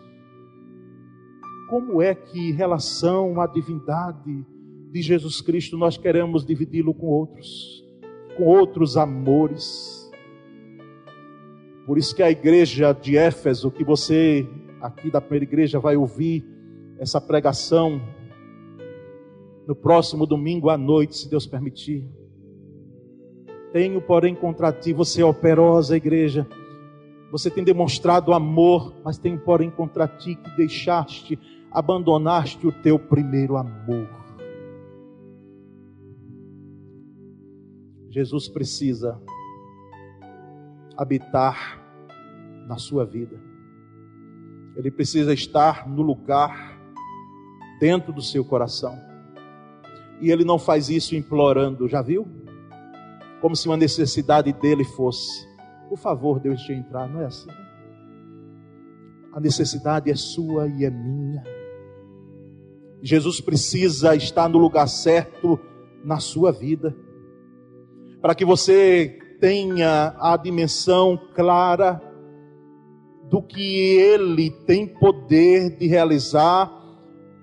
Como 1.71 2.03
é 2.03 2.15
que 2.15 2.51
em 2.51 2.53
relação 2.53 3.41
à 3.41 3.47
divindade 3.47 4.45
de 4.91 5.01
Jesus 5.01 5.41
Cristo 5.41 5.79
nós 5.79 5.97
queremos 5.97 6.45
dividi-lo 6.45 6.93
com 6.93 7.07
outros, 7.07 7.83
com 8.37 8.45
outros 8.45 8.99
amores? 8.99 10.11
Por 11.87 11.97
isso 11.97 12.15
que 12.15 12.23
a 12.23 12.31
igreja 12.31 12.93
de 12.93 13.17
Éfeso, 13.17 13.71
que 13.71 13.85
você 13.85 14.47
aqui 14.83 15.11
da 15.11 15.21
primeira 15.21 15.45
igreja 15.45 15.81
vai 15.81 15.97
ouvir 15.97 16.45
essa 16.99 17.21
pregação 17.21 18.01
no 19.66 19.74
próximo 19.74 20.27
domingo 20.27 20.68
à 20.68 20.77
noite, 20.77 21.16
se 21.16 21.29
Deus 21.29 21.46
permitir. 21.46 22.07
Tenho, 23.72 24.00
porém, 24.00 24.35
contra 24.35 24.72
ti, 24.72 24.92
você 24.92 25.22
é 25.22 25.24
operosa, 25.24 25.96
igreja. 25.96 26.46
Você 27.33 27.50
tem 27.50 27.64
demonstrado 27.64 28.33
amor, 28.33 28.94
mas 29.05 29.18
tenho, 29.18 29.38
porém, 29.38 29.70
contra 29.70 30.07
ti 30.07 30.37
que 30.37 30.57
deixaste, 30.57 31.38
abandonaste 31.70 32.66
o 32.66 32.72
teu 32.72 32.98
primeiro 32.98 33.57
amor. 33.57 34.09
Jesus 38.11 38.48
precisa 38.48 39.20
habitar 40.96 41.83
na 42.68 42.79
sua 42.79 43.05
vida. 43.05 43.37
Ele 44.77 44.90
precisa 44.90 45.35
estar 45.35 45.88
no 45.88 46.03
lugar 46.03 46.79
dentro 47.81 48.12
do 48.12 48.22
seu 48.22 48.44
coração. 48.44 49.13
E 50.20 50.31
ele 50.31 50.44
não 50.44 50.59
faz 50.59 50.88
isso 50.88 51.14
implorando, 51.14 51.88
já 51.88 52.00
viu? 52.00 52.27
Como 53.40 53.55
se 53.55 53.66
uma 53.68 53.77
necessidade 53.77 54.53
dele 54.53 54.85
fosse. 54.85 55.46
Por 55.88 55.98
favor, 55.98 56.40
deixe 56.40 56.72
entrar, 56.72 57.09
não 57.09 57.20
é 57.20 57.27
assim. 57.27 57.50
A 59.33 59.40
necessidade 59.40 60.11
é 60.11 60.14
sua 60.14 60.68
e 60.68 60.85
é 60.85 60.90
minha. 60.90 61.42
Jesus 63.03 63.40
precisa 63.40 64.14
estar 64.14 64.48
no 64.48 64.59
lugar 64.59 64.87
certo 64.87 65.61
na 66.03 66.18
sua 66.20 66.53
vida, 66.53 66.96
para 68.20 68.35
que 68.35 68.44
você 68.44 69.18
tenha 69.40 70.14
a 70.18 70.37
dimensão 70.37 71.18
clara 71.35 72.00
do 73.29 73.42
que 73.42 73.96
ele 73.96 74.50
tem 74.50 74.87
poder 74.87 75.77
de 75.77 75.87
realizar 75.87 76.70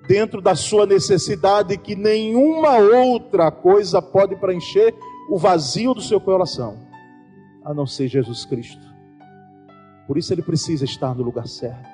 dentro 0.07 0.41
da 0.41 0.55
sua 0.55 0.85
necessidade, 0.85 1.77
que 1.77 1.95
nenhuma 1.95 2.77
outra 2.77 3.51
coisa 3.51 4.01
pode 4.01 4.35
preencher 4.35 4.93
o 5.29 5.37
vazio 5.37 5.93
do 5.93 6.01
seu 6.01 6.19
coração, 6.19 6.77
a 7.63 7.73
não 7.73 7.85
ser 7.85 8.07
Jesus 8.07 8.45
Cristo. 8.45 8.81
Por 10.07 10.17
isso 10.17 10.33
ele 10.33 10.41
precisa 10.41 10.83
estar 10.83 11.15
no 11.15 11.23
lugar 11.23 11.47
certo. 11.47 11.89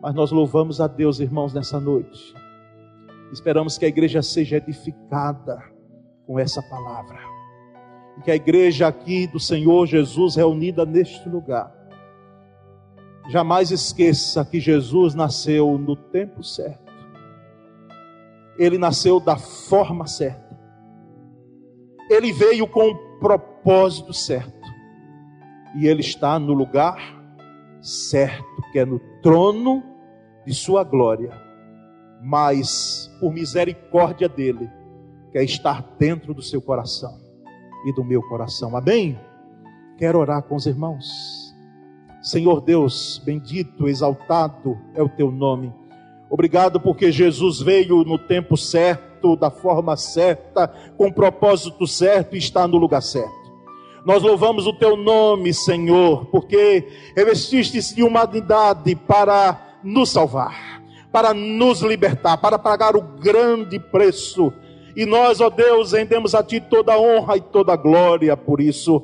Mas 0.00 0.14
nós 0.14 0.30
louvamos 0.30 0.80
a 0.80 0.86
Deus, 0.86 1.20
irmãos, 1.20 1.52
nessa 1.52 1.78
noite. 1.78 2.34
Esperamos 3.32 3.76
que 3.76 3.84
a 3.84 3.88
igreja 3.88 4.22
seja 4.22 4.56
edificada 4.56 5.62
com 6.26 6.38
essa 6.38 6.62
palavra. 6.62 7.18
E 8.18 8.22
que 8.22 8.30
a 8.30 8.36
igreja 8.36 8.88
aqui 8.88 9.26
do 9.26 9.38
Senhor 9.38 9.86
Jesus 9.86 10.36
reunida 10.36 10.86
neste 10.86 11.28
lugar 11.28 11.79
Jamais 13.30 13.70
esqueça 13.70 14.44
que 14.44 14.58
Jesus 14.58 15.14
nasceu 15.14 15.78
no 15.78 15.94
tempo 15.94 16.42
certo. 16.42 16.92
Ele 18.58 18.76
nasceu 18.76 19.20
da 19.20 19.36
forma 19.36 20.04
certa. 20.08 20.58
Ele 22.10 22.32
veio 22.32 22.66
com 22.66 22.88
o 22.88 23.18
propósito 23.20 24.12
certo. 24.12 24.68
E 25.76 25.86
ele 25.86 26.00
está 26.00 26.40
no 26.40 26.52
lugar 26.52 26.98
certo, 27.80 28.62
que 28.72 28.80
é 28.80 28.84
no 28.84 28.98
trono 29.22 29.80
de 30.44 30.52
sua 30.52 30.82
glória. 30.82 31.32
Mas, 32.20 33.08
por 33.20 33.32
misericórdia 33.32 34.28
dele, 34.28 34.68
quer 35.30 35.44
estar 35.44 35.82
dentro 35.96 36.34
do 36.34 36.42
seu 36.42 36.60
coração 36.60 37.16
e 37.86 37.92
do 37.94 38.04
meu 38.04 38.22
coração. 38.22 38.76
Amém? 38.76 39.16
Quero 39.96 40.18
orar 40.18 40.42
com 40.42 40.56
os 40.56 40.66
irmãos. 40.66 41.49
Senhor 42.22 42.60
Deus, 42.60 43.20
bendito, 43.24 43.88
exaltado 43.88 44.76
é 44.94 45.02
o 45.02 45.08
teu 45.08 45.30
nome. 45.30 45.72
Obrigado 46.28 46.78
porque 46.78 47.10
Jesus 47.10 47.60
veio 47.60 48.04
no 48.04 48.18
tempo 48.18 48.56
certo, 48.56 49.34
da 49.34 49.50
forma 49.50 49.96
certa, 49.96 50.68
com 50.96 51.08
o 51.08 51.12
propósito 51.12 51.86
certo 51.86 52.36
e 52.36 52.38
está 52.38 52.68
no 52.68 52.76
lugar 52.76 53.02
certo. 53.02 53.40
Nós 54.04 54.22
louvamos 54.22 54.66
o 54.66 54.72
teu 54.72 54.96
nome, 54.96 55.52
Senhor, 55.52 56.26
porque 56.26 56.86
revestiste-se 57.16 57.94
de 57.94 58.02
humanidade 58.02 58.94
para 58.94 59.78
nos 59.82 60.10
salvar, 60.10 60.82
para 61.10 61.34
nos 61.34 61.80
libertar, 61.80 62.36
para 62.38 62.58
pagar 62.58 62.96
o 62.96 63.02
grande 63.02 63.78
preço. 63.78 64.52
E 64.94 65.04
nós, 65.04 65.40
ó 65.40 65.50
Deus, 65.50 65.92
rendemos 65.92 66.34
a 66.34 66.42
ti 66.42 66.60
toda 66.60 66.94
a 66.94 67.00
honra 67.00 67.36
e 67.36 67.40
toda 67.40 67.72
a 67.72 67.76
glória 67.76 68.36
por 68.36 68.60
isso. 68.60 69.02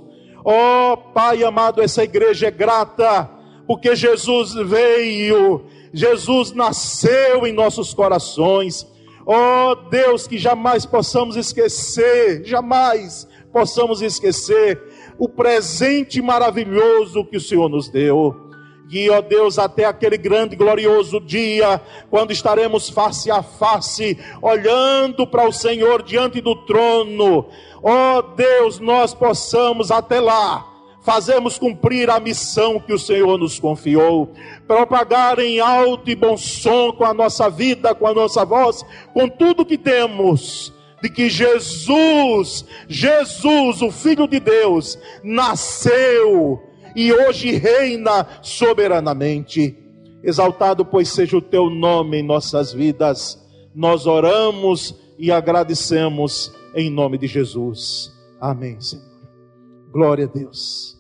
Oh, 0.49 0.97
Pai 1.13 1.43
amado, 1.43 1.83
essa 1.83 2.05
igreja 2.05 2.47
é 2.47 2.51
grata, 2.53 3.29
porque 3.67 3.97
Jesus 3.97 4.55
veio, 4.55 5.67
Jesus 5.93 6.53
nasceu 6.53 7.45
em 7.49 7.53
nossos 7.53 7.93
corações. 7.93 8.87
Oh, 9.27 9.75
Deus, 9.91 10.29
que 10.29 10.39
jamais 10.39 10.87
possamos 10.87 11.35
esquecer, 11.35 12.45
jamais 12.45 13.27
possamos 13.53 14.01
esquecer 14.01 14.81
o 15.19 15.29
presente 15.29 16.23
maravilhoso 16.23 17.25
que 17.25 17.39
o 17.39 17.41
Senhor 17.41 17.69
nos 17.69 17.89
deu. 17.89 18.47
E, 18.89 19.11
ó 19.11 19.21
Deus, 19.21 19.59
até 19.59 19.85
aquele 19.85 20.17
grande 20.17 20.55
e 20.55 20.57
glorioso 20.57 21.21
dia, 21.21 21.81
quando 22.09 22.31
estaremos 22.31 22.89
face 22.89 23.33
a 23.33 23.43
face, 23.43 24.17
olhando 24.41 25.27
para 25.27 25.49
o 25.49 25.53
Senhor 25.53 26.05
diante 26.05 26.41
do 26.41 26.55
trono, 26.55 27.47
ó 27.89 28.21
Deus, 28.21 28.81
nós 28.81 29.15
possamos 29.15 29.93
até 29.93 30.21
lá 30.21 30.67
fazermos 31.03 31.57
cumprir 31.57 32.11
a 32.11 32.19
missão 32.19 32.81
que 32.81 32.93
o 32.93 32.99
Senhor 32.99 33.39
nos 33.39 33.61
confiou, 33.61 34.33
propagar 34.67 35.39
em 35.39 35.61
alto 35.61 36.11
e 36.11 36.17
bom 36.17 36.37
som 36.37 36.91
com 36.91 37.05
a 37.05 37.15
nossa 37.15 37.49
vida, 37.49 37.95
com 37.95 38.09
a 38.09 38.13
nossa 38.13 38.45
voz, 38.45 38.85
com 39.15 39.29
tudo 39.29 39.65
que 39.65 39.79
temos, 39.79 40.73
de 41.01 41.09
que 41.09 41.29
Jesus, 41.29 42.65
Jesus, 42.89 43.83
o 43.83 43.93
Filho 43.93 44.27
de 44.27 44.41
Deus, 44.41 44.99
nasceu 45.23 46.61
e 46.97 47.13
hoje 47.13 47.53
reina 47.53 48.27
soberanamente. 48.43 49.79
Exaltado, 50.25 50.85
pois, 50.85 51.09
seja 51.11 51.37
o 51.37 51.43
teu 51.43 51.71
nome 51.71 52.19
em 52.19 52.23
nossas 52.25 52.73
vidas. 52.73 53.41
Nós 53.73 54.09
oramos 54.09 55.06
e 55.19 55.31
agradecemos 55.31 56.55
em 56.75 56.91
nome 56.91 57.19
de 57.19 57.27
Jesus. 57.27 58.13
Amém, 58.41 58.81
Senhor. 58.81 59.05
Glória 59.91 60.27
a 60.27 60.29
Deus. 60.29 60.96